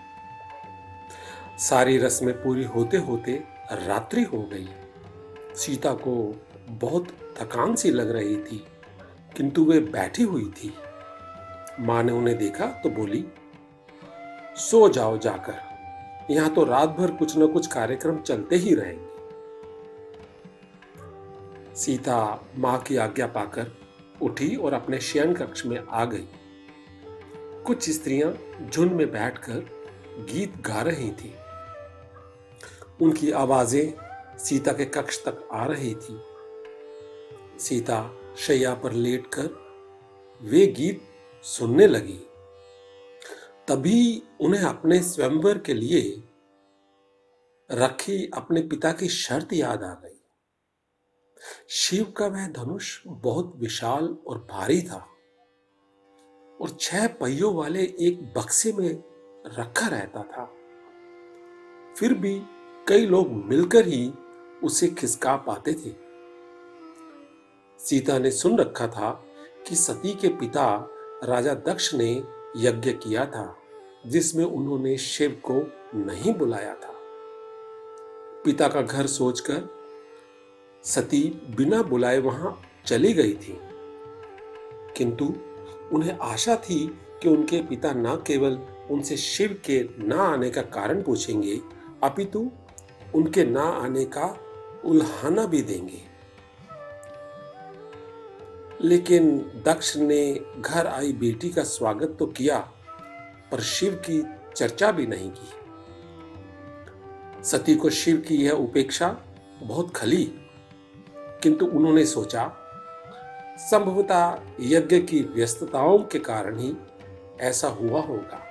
सारी 1.58 1.98
रस्में 1.98 2.34
पूरी 2.34 2.64
होते 2.66 2.96
होते 2.98 3.32
रात्रि 3.72 4.22
हो 4.22 4.42
गई। 4.52 4.68
सीता 5.56 5.92
को 5.94 6.14
बहुत 6.70 7.08
थकान 7.40 7.74
सी 7.74 7.90
लग 7.90 8.10
रही 8.10 8.36
थी, 8.36 8.64
किंतु 9.36 9.64
वे 9.64 9.80
बैठी 9.80 10.22
हुई 10.22 10.44
थी। 10.56 10.72
माँ 11.80 12.02
ने 12.02 12.12
उन्हें 12.12 12.36
देखा 12.38 12.66
तो 12.82 12.90
बोली, 12.90 13.24
सो 14.56 14.88
जाओ 14.88 15.18
जाकर, 15.18 15.58
यहाँ 16.30 16.50
तो 16.54 16.64
रात 16.64 16.88
भर 16.88 17.10
कुछ 17.10 17.36
न 17.38 17.46
कुछ 17.46 17.66
कार्यक्रम 17.66 18.18
चलते 18.18 18.56
ही 18.56 18.74
रहेंगे। 18.74 19.08
सीता 21.76 22.18
माँ 22.58 22.78
की 22.78 22.96
आज्ञा 22.96 23.26
पाकर 23.26 23.72
उठी 24.22 24.56
और 24.56 24.72
अपने 24.72 25.00
शयन 25.00 25.34
कक्ष 25.34 25.66
में 25.66 25.86
आ 25.88 26.04
गई। 26.04 26.28
कुछ 27.66 27.90
स्त्रियाँ 27.90 28.32
झुंड 28.70 28.92
में 28.92 29.10
बैठकर 29.12 29.60
गीत 30.32 30.56
गा 30.56 30.82
रही 30.82 31.10
थी। 31.10 31.34
उनकी 33.02 33.30
आवाज़ें 33.30 33.92
सीता 34.38 34.72
के 34.72 34.84
कक्ष 34.84 35.24
तक 35.24 35.48
आ 35.52 35.66
रही 35.66 35.94
थी। 35.94 36.20
सीता 37.58 38.16
शैया 38.38 38.74
पर 38.74 38.92
लेटकर 38.92 39.48
वे 40.42 40.66
गीत 40.66 41.02
सुनने 41.42 41.86
लगी। 41.86 42.20
तभी 43.68 44.22
उन्हें 44.40 44.62
अपने 44.62 45.02
स्वयंवर 45.02 45.58
के 45.58 45.74
लिए 45.74 46.22
रखी 47.70 48.30
अपने 48.34 48.60
पिता 48.60 48.92
की 48.92 49.08
शर्त 49.08 49.52
याद 49.52 49.82
आ 49.82 49.94
गई। 49.94 50.19
शिव 51.68 52.14
का 52.16 52.26
वह 52.26 52.46
धनुष 52.48 53.00
बहुत 53.06 53.54
विशाल 53.56 54.16
और 54.26 54.48
भारी 54.50 54.82
था 54.82 55.06
और 56.60 56.76
छह 56.80 57.06
पहियों 57.06 57.54
वाले 57.54 57.82
एक 58.00 58.34
बक्से 58.36 58.72
में 58.72 59.02
रखा 59.46 59.88
रहता 59.88 60.22
था। 60.22 60.52
फिर 61.96 62.14
भी 62.14 62.42
कई 62.88 63.06
लोग 63.06 63.32
मिलकर 63.32 63.86
ही 63.86 64.12
उसे 64.64 64.88
खिसका 64.88 65.36
पाते 65.36 65.72
थे। 65.72 65.94
सीता 67.78 68.18
ने 68.18 68.30
सुन 68.30 68.58
रखा 68.58 68.86
था 68.86 69.24
कि 69.68 69.76
सती 69.76 70.14
के 70.14 70.28
पिता 70.28 70.88
राजा 71.24 71.54
दक्ष 71.54 71.94
ने 71.94 72.24
यज्ञ 72.56 72.92
किया 72.92 73.26
था, 73.26 73.56
जिसमें 74.06 74.44
उन्होंने 74.44 74.96
शिव 74.96 75.42
को 75.50 75.72
नहीं 75.98 76.34
बुलाया 76.34 76.74
था। 76.74 76.94
पिता 78.44 78.68
का 78.68 78.82
घर 78.82 79.06
सोचकर 79.06 79.79
सती 80.84 81.42
बिना 81.56 81.82
बुलाए 81.82 82.18
वहाँ 82.18 82.62
चली 82.86 83.12
गई 83.12 83.32
थी। 83.32 83.58
किंतु 84.96 85.34
उन्हें 85.92 86.18
आशा 86.18 86.56
थी 86.56 86.98
कि 87.22 87.28
उनके 87.28 87.62
पिता 87.62 87.92
न 87.92 88.16
केवल 88.26 88.52
उनसे 88.90 89.16
शिव 89.16 89.60
के 89.64 89.88
न 89.98 90.12
आने 90.12 90.50
का 90.50 90.62
कारण 90.62 91.02
पूछेंगे, 91.02 91.60
अपितु 92.02 92.50
उनके 93.14 93.44
न 93.44 93.56
आने 93.56 94.04
का 94.04 94.38
उल्हाना 94.84 95.46
भी 95.46 95.62
देंगे। 95.62 96.02
लेकिन 98.80 99.38
दक्ष 99.38 99.96
ने 99.96 100.40
घर 100.58 100.86
आई 100.86 101.12
बेटी 101.12 101.48
का 101.48 101.62
स्वागत 101.62 102.16
तो 102.18 102.26
किया, 102.26 102.58
पर 103.52 103.60
शिव 103.60 104.02
की 104.10 104.24
चर्चा 104.56 104.92
भी 104.92 105.06
नहीं 105.06 105.30
की। 105.30 105.50
सती 107.44 107.74
को 107.74 107.90
शिव 107.90 108.16
की 108.16 108.36
यह 108.36 108.52
उपेक्षा 108.52 109.22
बहुत 109.62 109.96
खली। 109.96 110.34
किंतु 111.42 111.66
उन्होंने 111.66 112.06
सोचा, 112.06 112.56
संभवतः 113.58 114.38
यज्ञ 114.60 114.98
की 114.98 115.20
व्यस्तताओं 115.20 115.98
के 115.98 116.18
कारण 116.18 116.58
ही 116.58 116.76
ऐसा 117.40 117.68
हुआ 117.68 118.00
होगा। 118.00 118.46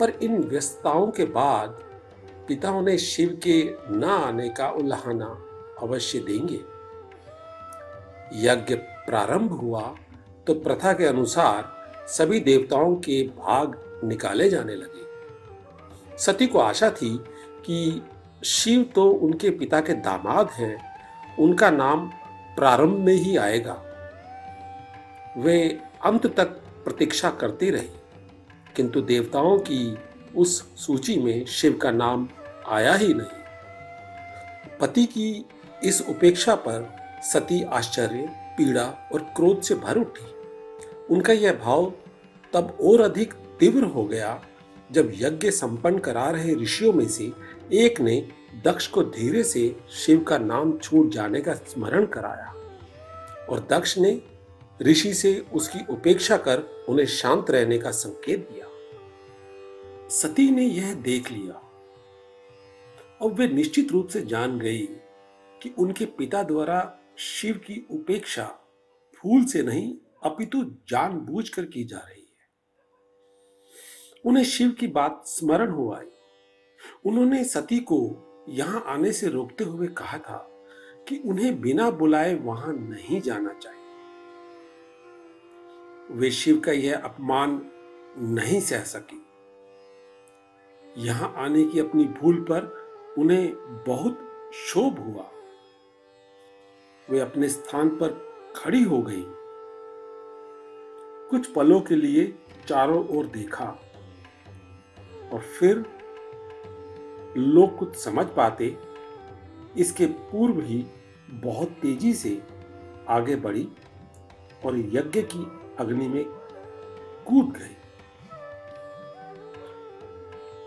पर 0.00 0.10
इन 0.10 0.42
व्यस्तताओं 0.42 1.06
के 1.06 1.24
बाद 1.24 1.68
पिता 2.48 2.70
उन्हें 2.70 2.96
शिव 2.96 3.40
के 3.42 3.74
न 3.90 4.04
आने 4.04 4.48
का 4.48 4.68
उल्लाहना 4.68 5.44
अवश्य 5.82 6.18
देंगे। 6.18 6.60
यज्ञ 8.46 8.74
प्रारंभ 8.74 9.52
हुआ 9.52 9.94
तो 10.46 10.54
प्रथा 10.54 10.92
के 10.92 11.04
अनुसार 11.04 11.74
सभी 12.08 12.40
देवताओं 12.40 12.96
के 12.96 13.22
भाग 13.22 14.00
निकाले 14.04 14.50
जाने 14.50 14.74
लगे। 14.74 15.04
सती 16.18 16.46
को 16.46 16.58
आशा 16.58 16.90
थी 16.90 17.24
कि 17.66 18.02
शिव 18.44 18.82
तो 18.94 19.10
उनके 19.10 19.50
पिता 19.50 19.80
के 19.80 19.92
दामाद 19.92 20.50
हैं 20.50 20.93
उनका 21.38 21.70
नाम 21.70 22.06
प्रारंभ 22.56 22.98
में 22.98 23.14
ही 23.14 23.36
आएगा। 23.36 23.82
वे 25.38 25.80
अंत 26.04 26.26
तक 26.26 26.46
प्रतीक्षा 26.84 27.30
करती 27.30 27.70
रही, 27.70 27.90
किंतु 28.76 29.00
देवताओं 29.00 29.58
की 29.58 29.98
उस 30.36 30.76
सूची 30.76 31.16
में 31.16 31.44
शिव 31.46 31.72
का 31.72 31.90
नाम 31.90 32.28
आया 32.68 32.94
ही 32.94 33.14
नहीं। 33.14 34.78
पति 34.80 35.04
की 35.06 35.44
इस 35.84 36.00
उपेक्षा 36.08 36.54
पर 36.54 36.96
सती 37.22 37.62
आश्चर्य, 37.62 38.28
पीड़ा 38.58 39.08
और 39.12 39.20
क्रोध 39.36 39.60
से 39.60 39.74
भर 39.74 39.96
उठी। 39.96 40.26
उनका 41.10 41.32
यह 41.32 41.52
भाव 41.64 41.92
तब 42.52 42.78
और 42.80 43.00
अधिक 43.00 43.34
तीव्र 43.60 43.84
हो 43.84 44.04
गया 44.04 44.42
जब 44.92 45.12
यज्ञ 45.14 45.50
संपन्न 45.50 45.98
करा 45.98 46.30
रहे 46.30 46.54
ऋषियों 46.54 46.92
में 46.92 47.08
से 47.08 47.32
एक 47.72 48.00
ने 48.00 48.28
दक्ष 48.62 48.86
को 48.86 49.02
धीरे 49.02 49.44
से 49.44 49.76
शिव 49.90 50.24
का 50.24 50.38
नाम 50.38 50.78
छूट 50.78 51.10
जाने 51.10 51.40
का 51.40 51.54
स्मरण 51.54 52.06
कराया। 52.06 52.54
और 53.46 53.60
दक्ष 53.60 53.98
ने 53.98 54.22
ऋषि 54.82 55.14
से 55.14 55.46
उसकी 55.52 55.78
उपेक्षा 55.90 56.36
कर 56.36 56.60
उन्हें 56.88 57.06
शांत 57.06 57.50
रहने 57.50 57.78
का 57.78 57.90
संकेत 57.90 58.48
दिया। 58.52 58.66
सती 60.08 60.50
ने 60.50 60.64
यह 60.64 60.94
देख 60.94 61.32
लिया। 61.32 61.54
अब 63.22 63.36
वे 63.38 63.48
निश्चित 63.48 63.92
रूप 63.92 64.08
से 64.08 64.20
जान 64.22 64.58
गई 64.58 64.86
कि 65.62 65.74
उनके 65.78 66.06
पिता 66.06 66.42
द्वारा 66.42 66.98
शिव 67.18 67.54
की 67.54 67.86
उपेक्षा 67.90 68.44
फूल 69.16 69.44
से 69.44 69.62
नहीं, 69.62 69.94
अपितु 70.22 70.64
जानबूझकर 70.64 71.64
की 71.64 71.84
जा 71.84 71.98
रही 71.98 72.20
है। 72.20 72.34
उन्हें 74.26 74.44
शिव 74.44 74.70
की 74.70 74.86
बात 74.86 75.22
स्मरण 75.26 75.70
हो 75.70 75.92
आई। 75.92 76.06
उन्होंने 77.06 77.44
सती 77.44 77.78
को 77.78 78.23
यहाँ 78.48 78.84
आने 78.86 79.12
से 79.12 79.28
रोकते 79.28 79.64
हुए 79.64 79.86
कहा 79.86 80.18
था 80.18 80.50
कि 81.08 81.22
उन्हें 81.26 81.60
बिना 81.60 81.90
बुलाए 81.90 82.34
वहाँ 82.34 82.72
नहीं 82.72 83.20
जाना 83.20 83.52
चाहिए। 83.52 83.82
वे 86.10 86.30
शिव 86.30 86.60
का 86.60 86.72
यह 86.72 86.96
अपमान 86.96 87.70
नहीं 88.18 88.60
सह 88.60 88.78
सकी। 88.78 89.26
यहाँ 91.06 91.34
आने 91.36 91.64
की 91.64 91.80
अपनी 91.80 92.04
भूल 92.04 92.36
पर 92.50 92.84
उन्हें 93.18 93.54
बहुत 93.86 94.20
शोभ 94.54 94.98
हुआ। 94.98 95.30
वे 97.10 97.20
अपने 97.20 97.48
स्थान 97.48 97.88
पर 97.88 98.08
खड़ी 98.56 98.82
हो 98.82 99.02
गई। 99.02 99.24
कुछ 101.30 101.46
पलों 101.46 101.80
के 101.80 101.96
लिए 101.96 102.34
चारों 102.68 103.08
ओर 103.08 103.26
देखा 103.26 103.64
और 105.32 105.40
फिर 105.40 105.93
लोग 107.36 107.76
कुछ 107.78 107.96
समझ 107.96 108.26
पाते, 108.26 108.76
इसके 109.76 110.06
पूर्व 110.06 110.60
ही 110.60 110.84
बहुत 111.30 111.68
तेज़ी 111.82 112.12
से 112.14 112.40
आगे 113.08 113.36
बढ़ी 113.36 113.68
और 114.64 114.76
यज्ञ 114.76 115.22
की 115.24 115.46
अग्नि 115.78 116.08
में 116.08 116.24
कूद 117.26 117.52
गई 117.52 117.76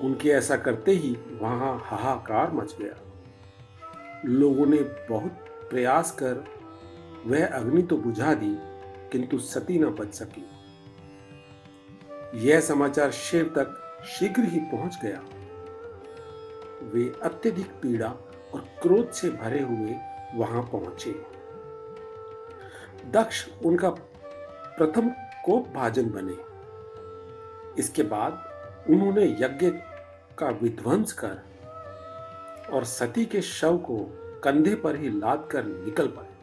उनके 0.01 0.29
ऐसा 0.29 0.55
करते 0.57 0.91
ही 0.93 1.15
वहाँ 1.41 1.77
हाहाकार 1.85 2.51
मच 2.53 2.75
गया। 2.81 2.95
लोगों 4.25 4.65
ने 4.65 4.77
बहुत 5.09 5.45
प्रयास 5.69 6.11
कर 6.11 6.43
वह 7.25 7.45
अग्नि 7.47 7.81
तो 7.81 7.97
बुझा 7.97 8.33
दी, 8.33 8.55
किंतु 9.11 9.37
सती 9.39 9.79
न 9.79 9.85
बच 9.91 10.13
सकी। 10.13 10.45
यह 12.47 12.59
समाचार 12.59 13.11
शिव 13.11 13.45
तक 13.57 14.03
शीघ्र 14.09 14.43
ही 14.43 14.59
पहुँच 14.71 14.97
गया। 15.03 15.21
वे 16.93 17.11
अत्यधिक 17.23 17.71
पीड़ा 17.81 18.09
और 18.53 18.65
क्रोध 18.81 19.11
से 19.11 19.29
भरे 19.29 19.61
हुए 19.61 19.95
वहाँ 20.35 20.61
पहुँचे। 20.63 21.11
दक्ष 23.11 23.47
उनका 23.65 23.89
प्रथम 23.89 25.09
कोप 25.45 25.67
भाजन 25.67 26.09
बने। 26.09 26.37
इसके 27.81 28.03
बाद 28.03 28.43
उन्होंने 28.89 29.25
यज्ञ 29.41 29.69
का 30.37 30.49
विध्वंस 30.61 31.11
कर 31.13 31.37
और 32.73 32.83
सती 32.85 33.25
के 33.25 33.41
शव 33.41 33.77
को 33.77 33.97
कंधे 34.43 34.75
पर 34.75 34.95
ही 34.95 35.09
लाद 35.09 35.47
कर 35.51 35.65
निकल 35.65 36.07
पड़े। 36.07 36.35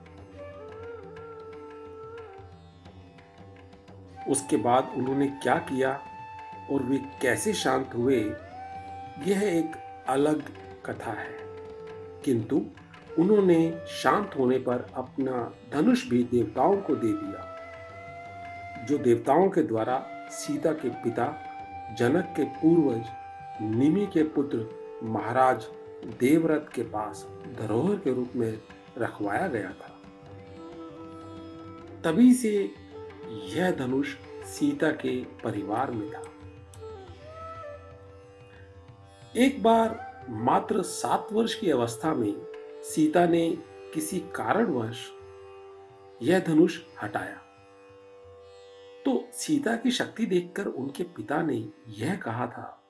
उसके 4.30 4.56
बाद 4.56 4.92
उन्होंने 4.96 5.26
क्या 5.42 5.54
किया 5.68 5.92
और 6.72 6.82
वे 6.82 6.98
कैसे 7.22 7.52
शांत 7.52 7.94
हुए, 7.94 8.20
यह 9.26 9.42
एक 9.42 9.76
अलग 10.08 10.42
कथा 10.86 11.12
है। 11.12 11.38
किंतु 12.24 12.62
उन्होंने 13.18 13.80
शांत 13.88 14.30
होने 14.38 14.58
पर 14.58 14.86
अपना 14.94 15.54
धनुष 15.72 16.08
भी 16.08 16.22
देवताओं 16.22 16.76
को 16.76 16.96
दे 16.96 17.12
दिया, 17.12 17.50
जो 18.84 18.98
देवताओं 18.98 19.50
के 19.50 19.62
द्वारा 19.62 20.28
सीता 20.30 20.72
के 20.72 20.88
पिता, 20.88 21.50
जनक 21.98 22.24
के 22.24 22.44
पूर्वज, 22.44 23.04
निमि 23.62 24.06
के 24.06 24.22
पुत्र, 24.22 24.84
महाराज 25.02 25.66
देवव्रत 26.20 26.70
के 26.74 26.82
पास 26.82 27.28
धरोहर 27.58 27.96
के 27.96 28.12
रूप 28.14 28.32
में 28.36 28.60
रखवाया 28.98 29.48
गया 29.48 29.70
था। 29.70 30.00
तभी 32.04 32.34
से 32.34 32.70
यह 33.30 33.70
धनुष 33.70 34.14
सीता 34.44 34.90
के 34.90 35.24
परिवार 35.24 35.90
में 35.90 36.10
था। 36.10 36.23
एक 39.36 39.62
बार 39.62 40.24
मात्र 40.28 40.82
सात 40.82 41.28
वर्ष 41.32 41.54
की 41.54 41.70
अवस्था 41.70 42.14
में 42.14 42.34
सीता 42.82 43.26
ने 43.26 43.58
किसी 43.94 44.18
कारणवश 44.18 45.10
यह 46.22 46.40
धनुष 46.40 46.80
हटाया। 47.02 47.36
तो 49.04 49.28
सीता 49.32 49.76
की 49.76 49.90
शक्ति 49.90 50.26
देखकर 50.26 50.66
उनके 50.66 51.02
पिता 51.02 51.42
ने 51.42 51.68
यह 51.88 52.16
कहा 52.16 52.46
था 52.46 52.84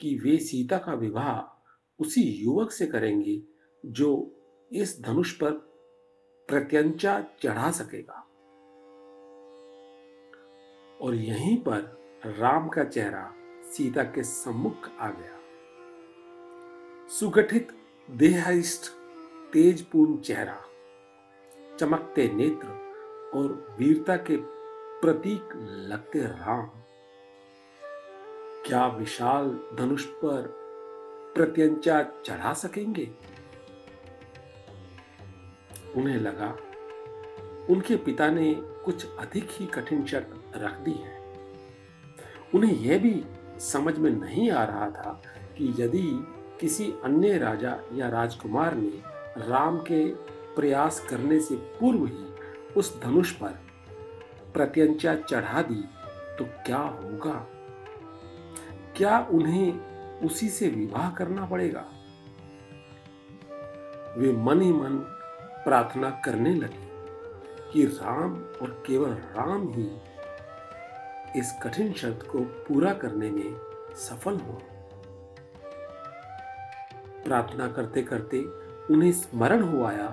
कि 0.00 0.20
वे 0.24 0.36
सीता 0.36 0.78
का 0.78 0.94
विवाह 0.94 1.64
उसी 2.00 2.22
युवक 2.22 2.70
से 2.70 2.86
करेंगे 2.86 3.42
जो 3.86 4.36
इस 4.72 5.02
धनुष 5.02 5.32
पर 5.32 5.50
प्रत्यंचा 6.48 7.24
चढ़ा 7.42 7.70
सकेगा। 7.70 8.26
और 11.00 11.14
यहीं 11.14 11.56
पर 11.56 11.98
राम 12.26 12.68
का 12.68 12.84
चेहरा 12.84 13.34
सीता 13.64 14.02
के 14.02 14.22
सम्मुख 14.22 14.90
आ 15.00 15.10
गया। 15.10 15.39
सुगठित 17.10 17.68
देहिष्ट 18.10 18.90
तेजपूर्ण 19.52 20.16
चेहरा, 20.16 20.56
चमकते 21.80 22.28
नेत्र 22.34 22.68
और 23.34 23.76
वीरता 23.78 24.16
के 24.16 24.36
प्रतीक 25.00 25.48
लगते 25.88 26.18
राम। 26.18 26.70
क्या 28.66 28.86
विशाल 28.86 29.50
धनुष 29.78 30.04
पर 30.04 30.46
प्रत्यंचा 31.34 32.02
चढ़ा 32.24 32.52
सकेंगे? 32.52 33.10
उन्हें 35.96 36.16
लगा, 36.16 36.56
उनके 37.70 37.96
पिता 37.96 38.30
ने 38.30 38.54
कुछ 38.84 39.16
अधिक 39.16 39.48
ही 39.50 39.66
कठिन 39.66 40.06
शर्त 40.06 40.52
रख 40.56 40.72
दी 40.72 40.92
है। 40.92 41.18
उन्हें 42.54 42.76
यह 42.76 42.98
भी 42.98 43.24
समझ 43.60 43.98
में 43.98 44.10
नहीं 44.10 44.50
आ 44.50 44.64
रहा 44.64 44.90
था 44.90 45.22
कि 45.58 45.74
यदि 45.78 46.36
किसी 46.60 46.94
अन्य 47.04 47.38
राजा 47.38 47.76
या 47.94 48.08
राजकुमार 48.08 48.74
ने 48.74 49.02
राम 49.48 49.78
के 49.78 50.14
प्रयास 50.54 51.06
करने 51.10 51.40
से 51.40 51.54
पूर्व 51.54 52.06
ही 52.06 52.34
उस 52.76 53.02
धनुष 53.02 53.32
पर 53.32 53.48
प्रत्यंचा 54.54 55.14
चढ़ा 55.14 55.62
दी 55.62 55.84
तो 56.38 56.44
क्या 56.44 56.78
होगा? 56.78 57.46
क्या 58.96 59.28
उन्हें 59.30 59.90
उसी 60.20 60.48
से 60.48 60.68
विवाह 60.68 61.10
करना 61.10 61.46
पड़ेगा? 61.46 61.84
वे 64.18 64.32
मन 64.32 64.60
ही 64.60 64.72
मन 64.72 64.96
प्रार्थना 65.64 66.10
करने 66.10 66.54
लगे 66.54 66.90
कि 67.72 67.84
राम 67.84 68.34
और 68.62 68.84
केवल 68.86 69.10
राम 69.10 69.68
ही 69.68 70.00
इस 71.36 71.54
कठिन 71.62 71.92
शर्त 71.92 72.26
को 72.32 72.38
पूरा 72.38 72.92
करने 72.92 73.30
में 73.30 73.56
सफल 73.94 74.36
हो। 74.36 74.62
प्रार्थना 77.24 77.68
करते 77.68 78.02
करते 78.02 78.40
उन्हें 78.94 79.12
स्मरण 79.12 79.62
हो 79.62 79.84
आया 79.84 80.06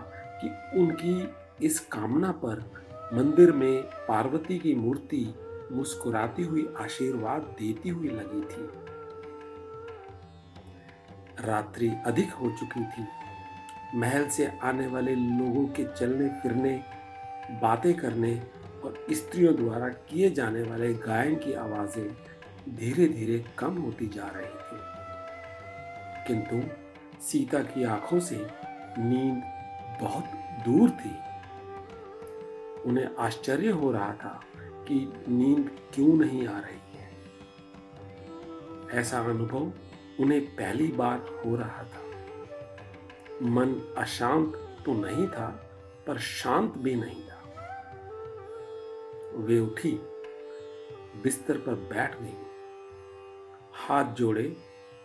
कि 0.44 0.80
उनकी 0.80 1.30
इस 1.66 1.80
कामना 1.80 2.32
पर 2.32 2.72
मंदिर 3.14 3.52
में 3.52 3.82
पार्वती 3.82 4.60
की 4.60 4.76
मूर्ति 4.76 5.36
मुस्कुराती 5.72 6.44
हुई, 6.44 6.68
आशीर्वाद 6.80 7.42
देती 7.42 7.90
हुई 7.90 8.08
लगी 8.08 8.42
थी। 8.42 8.70
रात्रि 11.46 11.92
अधिक 12.06 12.34
हो 12.34 12.50
चुकी 12.50 12.84
थी। 12.84 13.08
महल 13.96 14.28
से 14.28 14.52
आने 14.64 14.88
वाले 14.88 15.16
लोगों 15.16 15.66
के 15.68 15.84
चलने 15.84 16.30
फिरने, 16.30 16.84
बातें 17.62 17.94
करने 17.94 18.42
और 18.84 19.06
स्त्रियों 19.12 19.56
द्वारा 19.56 19.90
किए 19.90 20.30
जाने 20.30 20.64
वाले 20.64 20.94
गायन 20.94 21.36
की 21.36 21.54
आवाज़ें 21.54 22.10
धीरे 22.76 23.08
धीरे 23.08 23.46
कम 23.58 23.78
होती 23.78 24.08
जा 24.08 24.32
रही 24.36 24.46
थी। 24.46 24.78
किंतु 26.28 26.87
सीता 27.22 27.60
की 27.60 27.84
आँखों 27.84 28.20
से 28.20 28.48
नींद 28.98 29.44
बहुत 30.02 30.24
दूर 30.66 30.90
थी। 30.90 31.28
उन्हें 32.90 33.16
आश्चर्य 33.20 33.70
हो 33.70 33.92
रहा 33.92 34.14
था 34.14 34.42
कि 34.58 35.14
नींद 35.28 35.80
क्यों 35.94 36.08
नहीं 36.08 36.48
आ 36.48 36.60
रही 36.60 36.98
है। 36.98 37.12
ऐसा 39.00 39.20
अनुभव 39.20 39.72
उन्हें 40.20 40.56
पहली 40.56 40.88
बार 40.88 41.42
हो 41.46 41.56
रहा 41.56 41.84
था। 41.84 42.08
मन 43.44 43.96
अशांत 43.98 44.56
तो 44.86 44.94
नहीं 44.94 45.28
था, 45.28 45.48
पर 46.08 46.18
शांत 46.18 46.74
भी 46.78 46.96
नहीं 46.96 47.24
था। 47.24 47.34
वे 49.36 49.60
उठी, 49.60 49.92
बिस्तर 51.24 51.58
पर 51.58 51.74
बैठ 51.74 52.22
गई। 52.22 52.38
हाथ 53.74 54.14
जोड़े 54.14 54.58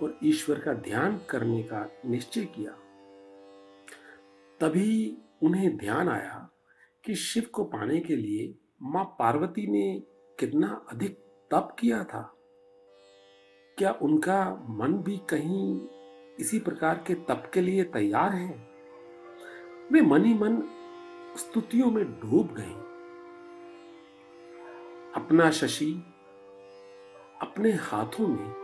और 0.02 0.18
ईश्वर 0.24 0.58
का 0.58 0.72
ध्यान 0.72 1.20
करने 1.30 1.62
का 1.62 1.90
निश्चय 2.06 2.44
किया। 2.44 2.72
तभी 4.60 5.18
उन्हें 5.42 5.76
ध्यान 5.76 6.08
आया 6.08 6.50
कि 7.04 7.14
शिव 7.14 7.46
को 7.52 7.64
पाने 7.64 8.00
के 8.00 8.16
लिए 8.16 8.58
माँ 8.82 9.04
पार्वती 9.04 9.66
ने 9.66 10.02
कितना 10.38 10.86
अधिक 10.90 11.18
तप 11.50 11.76
किया 11.78 12.04
था। 12.04 12.36
क्या 13.78 13.98
उनका 14.02 14.66
मन 14.68 14.92
भी 14.92 15.16
कहीं 15.16 15.88
इसी 16.40 16.58
प्रकार 16.58 17.04
के 17.06 17.14
तप 17.14 17.50
के 17.54 17.60
लिए 17.60 17.84
तैयार 17.84 18.32
है? 18.32 18.68
वे 19.92 20.00
मन 20.00 20.24
ही 20.24 20.34
मन 20.34 20.62
स्तुतियों 21.36 21.90
में 21.90 22.04
डूब 22.04 22.54
गए 22.54 22.82
अपना 25.22 25.50
शशि 25.50 26.02
अपने 27.42 27.72
हाथों 27.72 28.28
में 28.28 28.61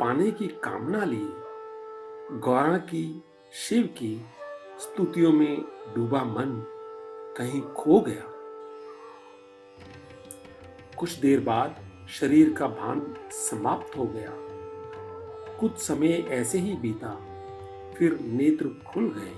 पाने 0.00 0.30
की 0.30 0.46
कामना 0.46 1.04
लिए 1.04 1.28
गौरा 2.38 2.78
की, 2.78 3.22
शिव 3.52 3.86
की 3.86 4.24
स्तुतियों 4.78 5.32
में 5.32 5.62
डूबा 5.94 6.24
मन 6.24 6.66
कहीं 7.38 7.62
खो 7.62 8.00
गया। 8.00 8.22
कुछ 10.96 11.12
देर 11.12 11.40
बाद 11.40 11.76
शरीर 12.08 12.52
का 12.52 12.66
भान 12.66 13.16
समाप्त 13.30 13.96
हो 13.96 14.04
गया। 14.04 14.30
कुछ 15.60 15.78
समय 15.78 16.12
ऐसे 16.12 16.58
ही 16.58 16.76
बीता, 16.76 17.14
फिर 17.98 18.18
नेत्र 18.20 18.68
खुल 18.68 19.08
गए। 19.18 19.34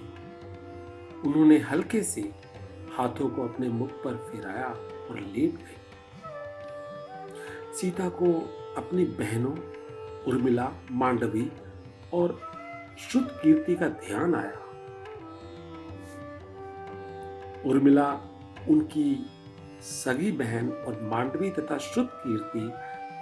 उन्होंने 1.28 1.58
हल्के 1.58 2.02
से 2.02 2.32
हाथों 2.92 3.28
को 3.30 3.42
अपने 3.42 3.68
मुख 3.68 3.90
पर 3.90 4.16
फिराया 4.16 4.68
और 5.10 5.20
लेट 5.20 5.54
गए 5.54 5.76
सीता 7.74 8.08
को 8.08 8.26
अपनी 8.76 9.04
बहनों 9.04 9.71
उर्मिला, 10.28 10.72
मांडवी 10.90 11.52
और 12.12 12.40
शुद्ध 12.98 13.28
कीर्ति 13.28 13.74
का 13.74 13.88
ध्यान 13.88 14.34
आया। 14.34 14.58
उर्मिला, 17.66 18.12
उनकी 18.68 19.26
सगी 19.80 20.32
बहन 20.32 20.68
और 20.72 21.00
मांडवी 21.02 21.50
तथा 21.50 21.78
शुद्ध 21.78 22.08
कीर्ति, 22.14 22.72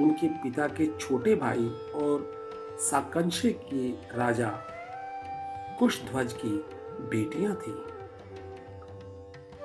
उनके 0.04 0.28
पिता 0.28 0.66
के 0.66 0.86
छोटे 0.98 1.34
भाई 1.34 1.68
और 1.94 2.40
साकंशे 2.80 3.50
के 3.52 3.90
राजा 4.18 4.50
कुशध्वज 5.78 6.32
की 6.32 6.64
बेटियाँ 7.00 7.54
थी। 7.54 7.74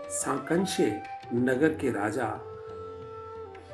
साकंशे 0.10 1.02
नगर 1.34 1.74
के 1.74 1.92
राजा 1.92 2.28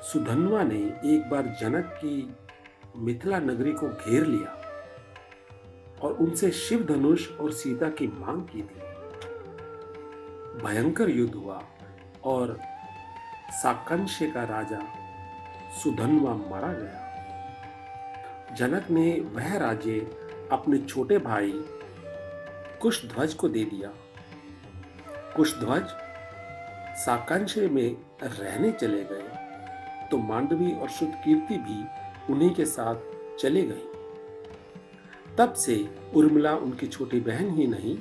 सुधनवा 0.02 0.63
ने 0.63 0.80
एक 1.13 1.30
बार 1.30 1.58
जनक 1.62 1.86
की 1.86 2.36
मिथिला 2.95 3.39
नगरी 3.39 3.71
को 3.71 3.89
घेर 3.89 4.25
लिया 4.25 4.58
और 6.01 6.13
उनसे 6.13 6.51
शिव 6.51 6.84
धनुष 6.84 7.30
और 7.32 7.51
सीता 7.51 7.89
की 7.89 8.08
मांग 8.08 8.41
की 8.43 8.62
थी। 8.62 8.80
भयंकर 10.63 11.10
युद्ध 11.10 11.36
हुआ 11.36 11.62
और 12.23 12.60
साकंशे 13.51 14.27
का 14.32 14.43
राजा 14.43 14.82
सुधनवा 15.84 16.34
मारा 16.34 16.73
गया। 16.73 18.56
जनक 18.56 18.89
ने 18.89 19.19
वह 19.34 19.58
राज्य 19.58 19.99
अपने 20.51 20.77
छोटे 20.77 21.17
भाई 21.17 21.54
कुशध्वज 22.82 23.34
को 23.34 23.49
दे 23.49 23.63
दिया। 23.65 23.89
कुशध्वज 25.36 25.88
साकंशे 26.97 27.67
में 27.67 27.95
रहने 28.23 28.71
चले 28.71 29.04
गए 29.04 30.08
तो 30.12 30.17
मांडवी 30.17 30.71
और 30.71 30.89
शुद्ध 30.89 31.13
कीर्ति 31.13 31.58
भी 31.58 31.84
उन्हीं 32.29 32.53
के 32.55 32.65
साथ 32.65 32.95
चले 33.39 33.62
गई। 33.62 33.88
तब 35.38 35.53
से 35.53 35.89
उर्मिला 36.15 36.55
उनकी 36.55 36.88
छोटी 36.88 37.19
बहन 37.19 37.49
ही 37.49 37.67
नहीं, 37.67 37.97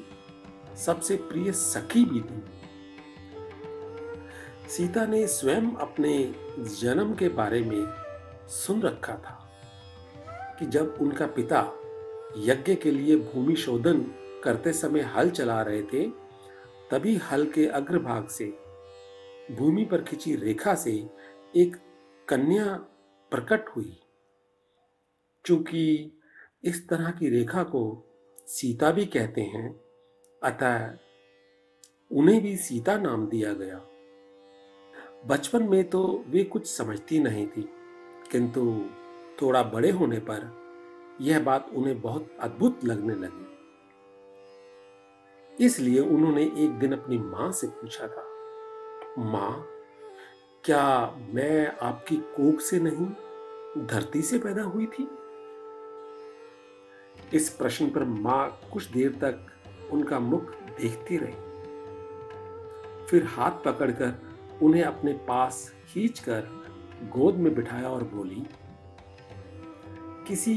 सबसे 0.76 1.16
प्रिय 1.16 1.52
सखी 1.52 2.04
भी 2.04 2.20
थी। 2.20 2.42
सीता 4.68 5.06
ने 5.06 5.26
स्वयं 5.26 5.74
अपने 5.74 6.34
जन्म 6.58 7.14
के 7.14 7.28
बारे 7.28 7.60
में 7.60 7.86
सुन 8.48 8.82
रखा 8.82 9.14
था 9.14 9.36
कि 10.58 10.66
जब 10.66 10.98
उनका 11.00 11.26
पिता 11.26 11.60
यज्ञ 12.36 12.74
के 12.74 12.90
लिए 12.90 13.16
भूमि 13.16 13.56
शोधन 13.56 14.00
करते 14.44 14.72
समय 14.72 15.00
हल 15.00 15.30
चला 15.30 15.62
रहे 15.62 15.82
थे, 15.82 16.06
तभी 16.90 17.16
हल 17.16 17.46
के 17.46 17.66
अग्रभाग 17.66 18.28
से, 18.28 18.44
भूमि 19.50 19.84
पर 19.84 20.02
खिंची 20.02 20.36
रेखा 20.36 20.74
से 20.74 21.10
एक 21.56 21.76
कन्या 22.28 22.74
प्रकट 23.32 23.68
हुई। 23.68 24.00
चूँकि 25.44 26.12
इस 26.64 26.88
तरह 26.88 27.10
की 27.10 27.28
रेखा 27.28 27.62
को 27.62 27.82
सीता 28.48 28.90
भी 28.90 29.04
कहते 29.06 29.40
हैं, 29.40 29.80
अतः 30.42 30.96
उन्हें 32.10 32.40
भी 32.42 32.56
सीता 32.56 32.96
नाम 32.96 33.26
दिया 33.26 33.52
गया। 33.52 33.80
बचपन 35.26 35.62
में 35.62 35.88
तो 35.90 36.24
वे 36.28 36.44
कुछ 36.44 36.66
समझती 36.66 37.18
नहीं 37.18 37.46
थी, 37.46 37.68
किंतु 38.32 38.84
थोड़ा 39.42 39.62
बड़े 39.62 39.90
होने 39.90 40.18
पर 40.20 40.50
यह 41.20 41.40
बात 41.40 41.70
उन्हें 41.74 42.00
बहुत 42.00 42.36
अद्भुत 42.40 42.84
लगने 42.84 43.14
लगी। 43.14 43.46
इसलिए 45.64 46.00
उन्होंने 46.00 46.42
एक 46.42 46.78
दिन 46.78 46.92
अपनी 46.92 47.18
माँ 47.18 47.50
से 47.52 47.66
पूछा 47.66 48.06
था, 48.06 48.24
माँ, 49.22 49.66
क्या 50.64 50.84
मैं 51.34 51.66
आपकी 51.82 52.16
कोख 52.36 52.60
से 52.60 52.80
नहीं, 52.80 53.06
धरती 53.86 54.22
से 54.22 54.38
पैदा 54.38 54.62
हुई 54.62 54.86
थी? 54.86 55.08
इस 57.34 57.48
प्रश्न 57.50 57.88
पर 57.90 58.04
माँ 58.04 58.60
कुछ 58.72 58.90
देर 58.90 59.10
तक 59.22 59.46
उनका 59.92 60.18
मुख 60.20 60.50
देखती 60.80 61.16
रही। 61.16 61.48
फिर 63.06 63.24
हाथ 63.26 63.62
पकड़कर 63.64 64.14
उन्हें 64.62 64.82
अपने 64.82 65.12
पास 65.28 65.72
खींचकर 65.88 66.48
गोद 67.12 67.34
में 67.34 67.54
बिठाया 67.54 67.88
और 67.88 68.02
बोली, 68.04 68.42
किसी 70.28 70.54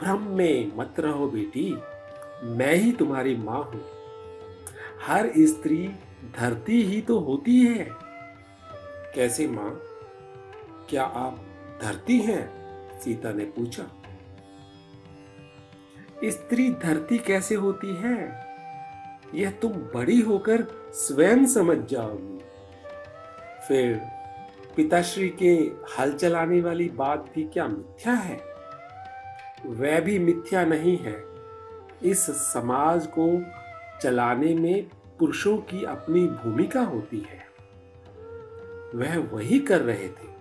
भ्रम 0.00 0.26
में 0.28 0.72
मत 0.76 1.00
रहो 1.00 1.26
बेटी, 1.28 1.72
मैं 2.48 2.74
ही 2.74 2.92
तुम्हारी 2.92 3.36
माँ 3.36 3.62
हूँ। 3.64 3.80
हर 5.06 5.32
स्त्री 5.38 5.86
धरती 6.36 6.82
ही 6.82 7.00
तो 7.00 7.18
होती 7.18 7.58
है। 7.60 7.86
कैसे 9.14 9.46
माँ, 9.46 9.70
क्या 10.90 11.04
आप 11.04 11.40
धरती 11.82 12.18
हैं? 12.18 12.98
सीता 13.00 13.32
ने 13.32 13.44
पूछा। 13.46 13.90
स्त्री 16.24 16.70
धरती 16.70 17.18
कैसे 17.18 17.54
होती 17.54 17.94
है? 17.94 18.46
यह 19.34 19.50
तुम 19.50 19.72
बड़ी 19.72 20.20
होकर 20.20 20.66
स्वयं 20.92 21.46
समझ 21.46 21.88
जाओगी। 21.88 22.38
फिर 23.68 24.00
पिताश्री 24.76 25.28
के 25.28 25.72
हल 25.98 26.12
चलाने 26.12 26.60
वाली 26.60 26.88
बात 26.88 27.30
भी 27.34 27.44
क्या 27.44 27.68
मिथ्या 27.68 28.12
है? 28.12 28.40
वह 29.66 30.00
भी 30.00 30.18
मिथ्या 30.18 30.64
नहीं 30.64 30.98
है। 30.98 31.24
इस 32.02 32.26
समाज 32.30 33.08
को 33.18 33.42
चलाने 34.00 34.54
में 34.54 34.86
पुरुषों 35.18 35.58
की 35.58 35.84
अपनी 35.84 36.26
भूमिका 36.26 36.80
होती 36.80 37.26
है। 37.30 37.46
वह 38.94 39.18
वही 39.32 39.58
कर 39.58 39.80
रहे 39.80 40.08
थे। 40.08 40.32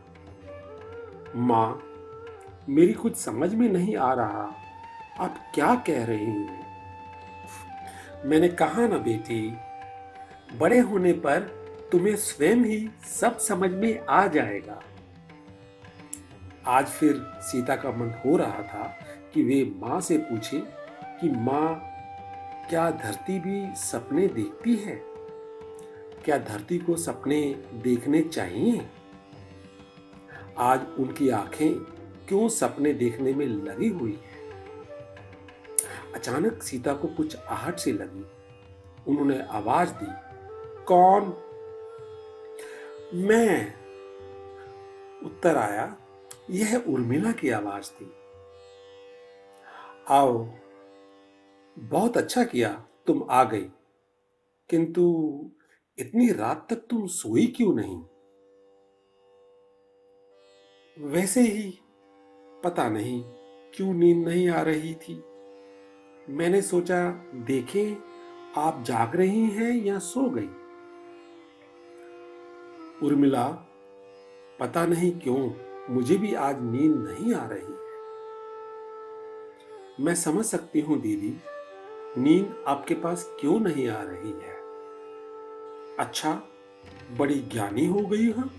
माँ, 1.36 1.84
मेरी 2.70 2.94
कुछ 2.94 3.16
समझ 3.16 3.56
में 3.56 3.70
नहीं 3.70 3.98
आ 3.98 4.14
रहा। 4.14 4.56
आप 5.20 5.52
क्या 5.54 5.76
कह 5.76 6.06
रही 6.06 6.26
हैं? 6.26 6.66
मैंने 8.26 8.48
कहा 8.48 8.88
ना 8.88 8.98
बेटी, 8.98 9.58
बड़े 10.58 10.80
होने 10.80 11.14
पर 11.14 11.40
तुम्हें 11.92 12.16
स्वयं 12.16 12.56
ही 12.56 12.90
सब 13.06 13.38
समझ 13.38 13.72
में 13.72 14.06
आ 14.10 14.28
जाएगा। 14.28 14.82
आज 16.68 16.86
फिर 16.86 17.32
सीता 17.40 17.76
का 17.76 17.92
मन 17.92 18.14
हो 18.26 18.38
रहा 18.38 18.62
था 18.64 19.00
कि 19.34 19.44
वे 19.44 19.74
माँ 19.76 20.02
से 20.02 20.18
पूछे 20.18 20.64
कि 21.22 21.30
माँ, 21.30 21.88
क्या 22.70 22.92
धरती 22.92 23.40
भी 23.40 23.76
सपने 23.76 24.28
देखती 24.28 24.76
है? 24.76 25.02
क्या 26.26 26.38
धरती 26.38 26.78
को 26.78 26.96
सपने 26.96 27.56
देखने 27.74 28.22
चाहिए? 28.22 28.90
आज 30.58 30.82
उनकी 31.00 31.30
आँखें 31.30 31.74
क्यों 32.28 32.50
सपने 32.50 32.94
देखने 32.94 33.34
में 33.34 33.46
लगी 33.46 33.88
हुई 33.88 34.12
है? 34.12 34.31
अचानक 36.14 36.64
सीता 36.64 36.94
को 36.94 37.08
कुछ 37.08 37.36
आहट 37.36 37.76
सी 37.76 37.92
लगी। 37.92 38.26
उन्होंने 39.08 39.42
आवाज़ 39.42 39.90
दी, 39.90 40.08
कौन? 40.84 41.24
मैं। 43.14 43.82
उत्तर 45.26 45.56
आया, 45.56 45.98
यह 46.50 46.84
उर्मिला 46.88 47.32
की 47.32 47.50
आवाज़ 47.50 47.92
थी। 47.92 48.14
आओ, 50.10 50.50
बहुत 51.80 52.18
अच्छा 52.18 52.44
किया, 52.44 52.86
तुम 53.08 53.28
आ 53.30 53.44
गई। 53.44 53.72
किंतु 54.70 55.36
इतनी 56.00 56.34
रात 56.34 56.68
तक 56.70 56.76
तुम 56.76 57.08
सोई 57.08 57.48
क्यों 57.48 57.74
नहीं? 57.76 58.04
वैसे 61.10 61.42
ही 61.42 61.80
पता 62.64 62.90
नहीं, 62.90 63.24
क्यों 63.74 63.94
नींद 63.94 64.28
नहीं 64.28 64.50
आ 64.50 64.62
रही 64.62 64.94
थी? 64.96 65.24
मैंने 66.32 66.62
सोचा, 66.62 67.12
देखें, 67.36 67.96
आप 68.62 68.84
जाग 68.84 69.16
रही 69.16 69.46
हैं 69.46 69.84
या 69.84 70.00
सो 70.00 70.30
गई? 70.30 70.50
उर्मिला, 73.08 73.48
पता 74.60 74.86
नहीं 74.86 75.20
क्यों, 75.20 75.52
मुझे 75.94 76.18
भी 76.18 76.34
आज 76.34 76.56
नींद 76.62 76.96
नहीं 76.96 77.34
आ 77.34 77.48
रही 77.48 77.62
है। 77.62 77.82
मैं 80.06 80.16
समझ 80.16 80.46
सकती 80.46 80.82
हूँ 80.82 81.02
दीदी, 81.02 81.38
नींद 82.18 82.64
आपके 82.68 82.94
पास 82.94 83.36
क्यों 83.40 83.60
नहीं 83.60 83.88
आ 83.88 84.02
रही 84.02 84.32
है? 84.32 84.56
अच्छा 86.00 86.44
बड़ी 87.18 87.40
ज्ञानी 87.40 87.86
हो 87.86 88.00
गई 88.00 88.32
हूँ। 88.32 88.50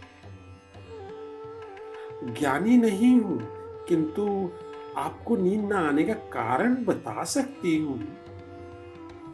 ज्ञानी 2.24 2.76
नहीं 2.76 3.20
हूँ, 3.20 3.38
किंतु 3.86 4.50
आपको 4.96 5.36
नींद 5.36 5.72
ना 5.72 5.88
आने 5.88 6.02
का 6.02 6.12
कारण 6.12 6.84
बता 6.84 7.24
सकती 7.24 7.78
हूँ। 7.78 7.98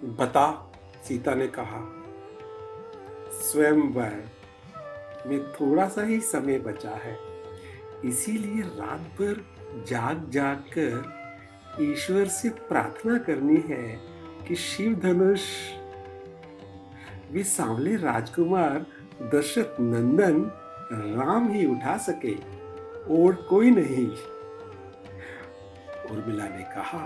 बता, 0.05 0.73
सीता 1.05 1.35
ने 1.35 1.47
कहा। 1.47 1.93
स्वयं 3.33 3.73
वह 3.73 4.13
में 5.27 5.53
थोड़ा 5.53 5.89
सा 5.89 6.03
ही 6.03 6.21
समय 6.21 6.59
बचा 6.59 6.91
है। 6.91 7.19
इसीलिए 8.05 8.63
रात 8.63 9.01
भर 9.01 9.47
जाग 9.89 10.31
जाग 10.31 10.57
कर 10.57 11.19
ईश्वर 11.81 12.27
से 12.27 12.49
प्रार्थना 12.49 13.19
करनी 13.19 13.57
है 13.57 14.01
कि 14.49 14.55
शिव 14.55 14.95
धनुष, 14.95 15.43
वे 17.31 17.45
सांवले 17.45 17.97
राजकुमार, 17.97 18.87
दशरथ 19.35 19.81
नंदन, 19.81 20.41
राम 20.93 21.49
ही 21.49 21.67
उठा 21.67 21.97
सके। 21.97 22.35
और 23.25 23.35
कोई 23.35 23.71
नहीं। 23.71 24.38
उर्मिला 26.11 26.49
ने 26.49 26.63
कहा, 26.75 26.99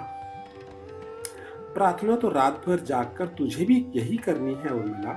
प्रार्थना 1.75 2.17
तो 2.17 2.29
रात 2.29 2.63
भर 2.67 2.81
जागकर 2.81 3.27
तुझे 3.29 3.65
भी 3.65 3.77
यही 3.97 4.17
करनी 4.17 4.55
है, 4.55 4.71
उर्मिला। 4.71 5.13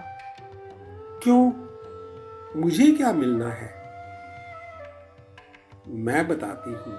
क्यों? 1.23 1.51
मुझे 2.55 2.91
क्या 2.91 3.11
मिलना 3.13 3.49
है? 3.51 3.73
मैं 5.87 6.27
बताती 6.27 6.71
हूँ, 6.71 6.97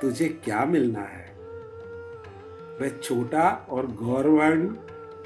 तुझे 0.00 0.28
क्या 0.44 0.64
मिलना 0.64 1.00
है। 1.00 1.24
वह 2.80 2.98
छोटा 3.02 3.50
और 3.70 3.86
गौरवर्ण 3.96 4.74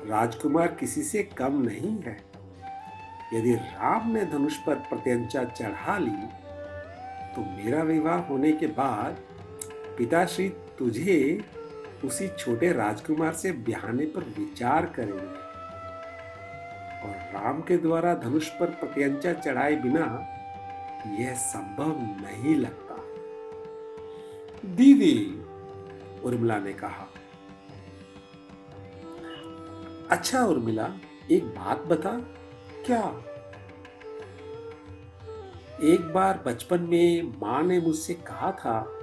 राजकुमार 0.08 0.74
किसी 0.80 1.02
से 1.02 1.22
कम 1.38 1.62
नहीं 1.62 1.96
है। 2.02 2.16
यदि 3.34 3.54
राम 3.54 4.10
ने 4.10 4.24
धनुष 4.24 4.56
पर 4.56 4.74
प्रत्यंचा 4.88 5.44
चढ़ा 5.44 5.96
ली 5.98 6.10
तो 7.34 7.42
मेरा 7.46 7.82
विवाह 7.82 8.18
होने 8.20 8.52
के 8.52 8.66
बाद 8.68 9.18
पिताश्री 9.98 10.48
तुझे 10.80 11.44
उसी 12.04 12.28
छोटे 12.28 12.72
राजकुमार 12.72 13.32
से 13.32 13.52
ब्याहने 13.52 14.06
पर 14.06 14.20
विचार 14.20 14.86
करेंगे। 14.86 15.50
और 17.02 17.42
राम 17.42 17.60
के 17.60 17.76
द्वारा 17.76 18.14
धनुष 18.14 18.48
पर 18.48 18.66
प्रत्यंचा 18.66 19.32
चढ़ाए 19.32 19.76
बिना 19.76 20.26
यह 21.20 21.34
संभव 21.34 21.88
नहीं 22.00 22.56
लगता। 22.56 22.94
दीदी, 24.68 25.44
उर्मिला 26.24 26.58
ने 26.58 26.72
कहा। 26.72 27.06
अच्छा 30.10 30.44
उर्मिला, 30.44 30.94
एक 31.30 31.44
बात 31.44 31.78
बता, 31.78 32.10
क्या? 32.86 33.22
एक 35.82 36.12
बार 36.14 36.42
बचपन 36.46 36.80
में 36.80 37.22
माँ 37.22 37.62
ने 37.62 37.80
मुझसे 37.80 38.14
कहा 38.14 38.52
था 38.52 38.99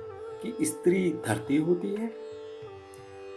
कि 0.52 0.66
स्त्री 0.66 1.14
धरती 1.26 1.58
होती 1.58 1.88
है। 1.88 2.08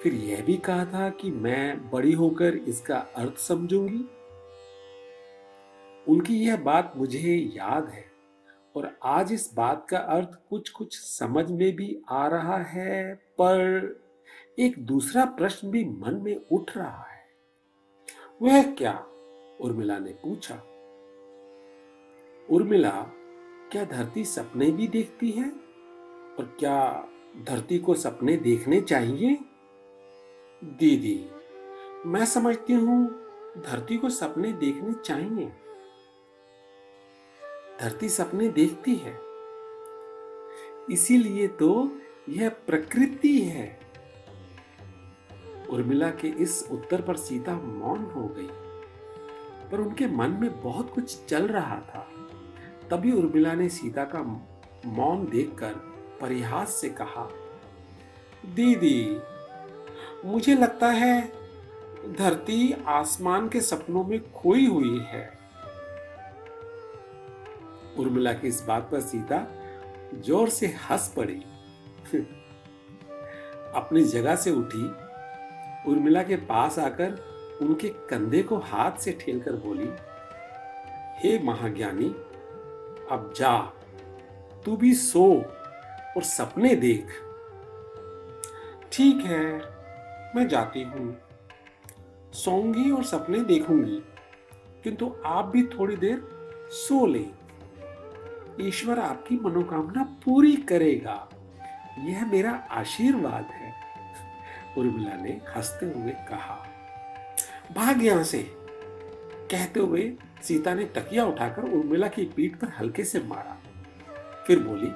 फिर 0.02 0.14
यह 0.14 0.42
भी 0.42 0.56
कहा 0.56 0.84
था 0.84 1.10
कि 1.10 1.30
मैं 1.30 1.90
बड़ी 1.90 2.12
होकर 2.12 2.54
इसका 2.54 2.98
अर्थ 2.98 3.38
समझूँगी। 3.38 4.04
उनकी 6.12 6.34
यह 6.34 6.56
बात 6.56 6.92
मुझे 6.96 7.52
याद 7.56 7.88
है 7.88 8.04
और 8.76 8.98
आज 9.04 9.32
इस 9.32 9.54
बात 9.54 9.86
का 9.90 9.98
अर्थ 9.98 10.30
कुछ 10.50 10.68
कुछ 10.68 10.98
समझ 10.98 11.50
में 11.50 11.76
भी 11.76 12.02
आ 12.08 12.26
रहा 12.26 12.56
है, 12.56 13.14
पर 13.14 14.00
एक 14.58 14.86
दूसरा 14.86 15.24
प्रश्न 15.24 15.70
भी 15.70 15.84
मन 15.84 16.20
में 16.22 16.40
उठ 16.52 16.76
रहा 16.76 17.04
है। 17.10 17.24
वह 18.42 18.62
क्या? 18.62 19.06
उर्मिला 19.60 19.98
ने 19.98 20.12
पूछा। 20.12 20.54
उर्मिला, 22.50 23.06
क्या 23.72 23.84
धरती 23.84 24.24
सपने 24.24 24.70
भी 24.70 24.88
देखती 24.88 25.30
है? 25.30 25.69
और 26.40 26.46
क्या 26.58 27.06
धरती 27.48 27.78
को 27.78 27.94
सपने 27.94 28.36
देखने 28.36 28.80
चाहिए? 28.80 29.38
दीदी, 30.62 31.30
मैं 32.06 32.24
समझती 32.26 32.72
हूँ 32.72 33.08
धरती 33.58 33.96
को 33.96 34.08
सपने 34.08 34.52
देखने 34.52 34.92
चाहिए। 35.04 35.46
धरती 37.80 38.08
सपने 38.08 38.48
देखती 38.48 38.94
है। 38.94 39.12
इसीलिए 40.90 41.48
तो 41.48 41.98
यह 42.28 42.48
प्रकृति 42.66 43.38
है। 43.40 43.68
उर्मिला 45.70 46.10
के 46.10 46.28
इस 46.28 46.68
उत्तर 46.72 47.02
पर 47.02 47.16
सीता 47.16 47.56
मौन 47.56 48.04
हो 48.06 48.26
गई, 48.28 48.48
पर 49.70 49.80
उनके 49.80 50.06
मन 50.06 50.38
में 50.40 50.60
बहुत 50.62 50.94
कुछ 50.94 51.24
चल 51.24 51.48
रहा 51.48 51.80
था। 51.80 52.06
तभी 52.90 53.12
उर्मिला 53.12 53.54
ने 53.54 53.68
सीता 53.68 54.04
का 54.04 54.22
मौन 54.86 55.26
देखकर 55.26 55.89
परिहास 56.20 56.74
से 56.74 56.88
कहा, 56.90 57.28
दीदी, 58.46 59.20
मुझे 60.24 60.54
लगता 60.54 60.88
है 60.88 61.20
धरती 62.18 62.72
आसमान 62.88 63.48
के 63.48 63.60
सपनों 63.60 64.04
में 64.04 64.20
खोई 64.32 64.66
हुई 64.66 64.98
है। 64.98 65.28
उर्मिला 67.98 68.32
की 68.32 68.48
इस 68.48 68.62
बात 68.62 68.88
पर 68.92 69.00
सीता 69.00 69.46
ज़ोर 70.26 70.48
से 70.48 70.66
हंस 70.66 71.12
पड़ी। 71.16 71.42
अपनी 73.74 74.04
जगह 74.04 74.36
से 74.36 74.50
उठी, 74.50 74.84
उर्मिला 75.90 76.22
के 76.22 76.36
पास 76.36 76.78
आकर 76.78 77.58
उनके 77.62 77.88
कंधे 78.10 78.42
को 78.42 78.56
हाथ 78.56 78.98
से 78.98 79.12
ठेलकर 79.20 79.56
बोली, 79.56 79.88
हे 81.18 81.38
महाज्ञानी, 81.44 82.08
अब 83.10 83.32
जा, 83.36 83.56
तू 84.64 84.76
भी 84.76 84.94
सो। 84.94 85.26
और 86.16 86.22
सपने 86.22 86.74
देख। 86.74 87.06
ठीक 88.92 89.24
है, 89.24 89.44
मैं 90.36 90.46
जाती 90.48 90.82
हूँ। 90.82 91.16
सोऊँगी 92.34 92.90
और 92.90 93.04
सपने 93.04 93.40
देखूँगी, 93.40 94.00
किंतु 94.84 95.14
आप 95.26 95.44
भी 95.44 95.62
थोड़ी 95.68 95.96
देर 95.96 96.22
सो 96.72 97.06
ले। 97.06 97.24
ईश्वर 98.60 98.98
आपकी 98.98 99.36
मनोकामना 99.36 100.02
पूरी 100.24 100.56
करेगा। 100.56 101.28
यह 101.98 102.26
मेरा 102.26 102.50
आशीर्वाद 102.70 103.44
है। 103.44 103.72
उर्मिला 104.78 105.16
ने 105.16 105.40
हँसते 105.56 105.86
हुए 105.86 106.12
कहा, 106.28 106.56
भाग 107.74 108.02
यहाँ 108.04 108.24
से। 108.24 108.42
कहते 109.50 109.80
हुए 109.80 110.12
सीता 110.42 110.74
ने 110.74 110.84
तकिया 110.84 111.24
उठाकर 111.24 111.62
उर्मिला 111.62 112.08
की 112.08 112.24
पीठ 112.26 112.56
पर 112.56 112.68
हल्के 112.78 113.04
से 113.04 113.20
मारा। 113.20 113.56
फिर 114.46 114.58
बोली 114.58 114.90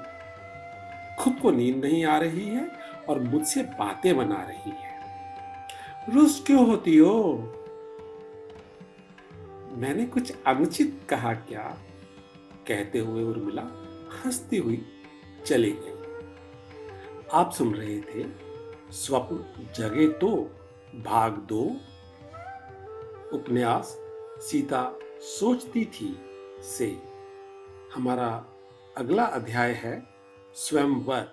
खुद 1.25 1.39
को 1.43 1.51
नींद 1.51 1.77
नहीं 1.77 2.05
आ 2.05 2.19
रही 2.19 2.49
है 2.49 2.71
और 3.09 3.21
मुझसे 3.21 3.63
बातें 3.63 4.17
बना 4.17 4.43
रही 4.43 4.71
है। 4.71 5.01
रुस 6.15 6.45
क्यों 6.47 6.67
होती 6.67 6.97
हो? 6.97 7.35
मैंने 9.77 10.07
कुछ 10.07 10.33
अनुचित 10.47 11.01
कहा 11.09 11.35
क्या? 11.35 11.79
कहते 12.69 12.99
हुए 12.99 13.23
उर्मिला 13.23 13.63
हंसती 14.25 14.57
हुई 14.57 14.87
चली 15.47 15.71
गई। 15.71 15.91
आप 17.33 17.53
सुन 17.53 17.75
रहे 17.75 18.01
थे 18.01 18.27
स्वप्न 18.93 19.37
जगे 19.77 20.09
तो 20.09 20.29
भाग 20.95 21.33
दो। 21.33 21.63
उपन्यास 23.37 23.97
सीता 24.41 24.99
सोचती 25.21 25.85
थी 25.85 26.21
से। 26.63 27.03
हमारा 27.95 28.47
अगला 28.97 29.25
अध्याय 29.25 29.73
है 29.73 30.14
स्वयंवर 30.55 31.25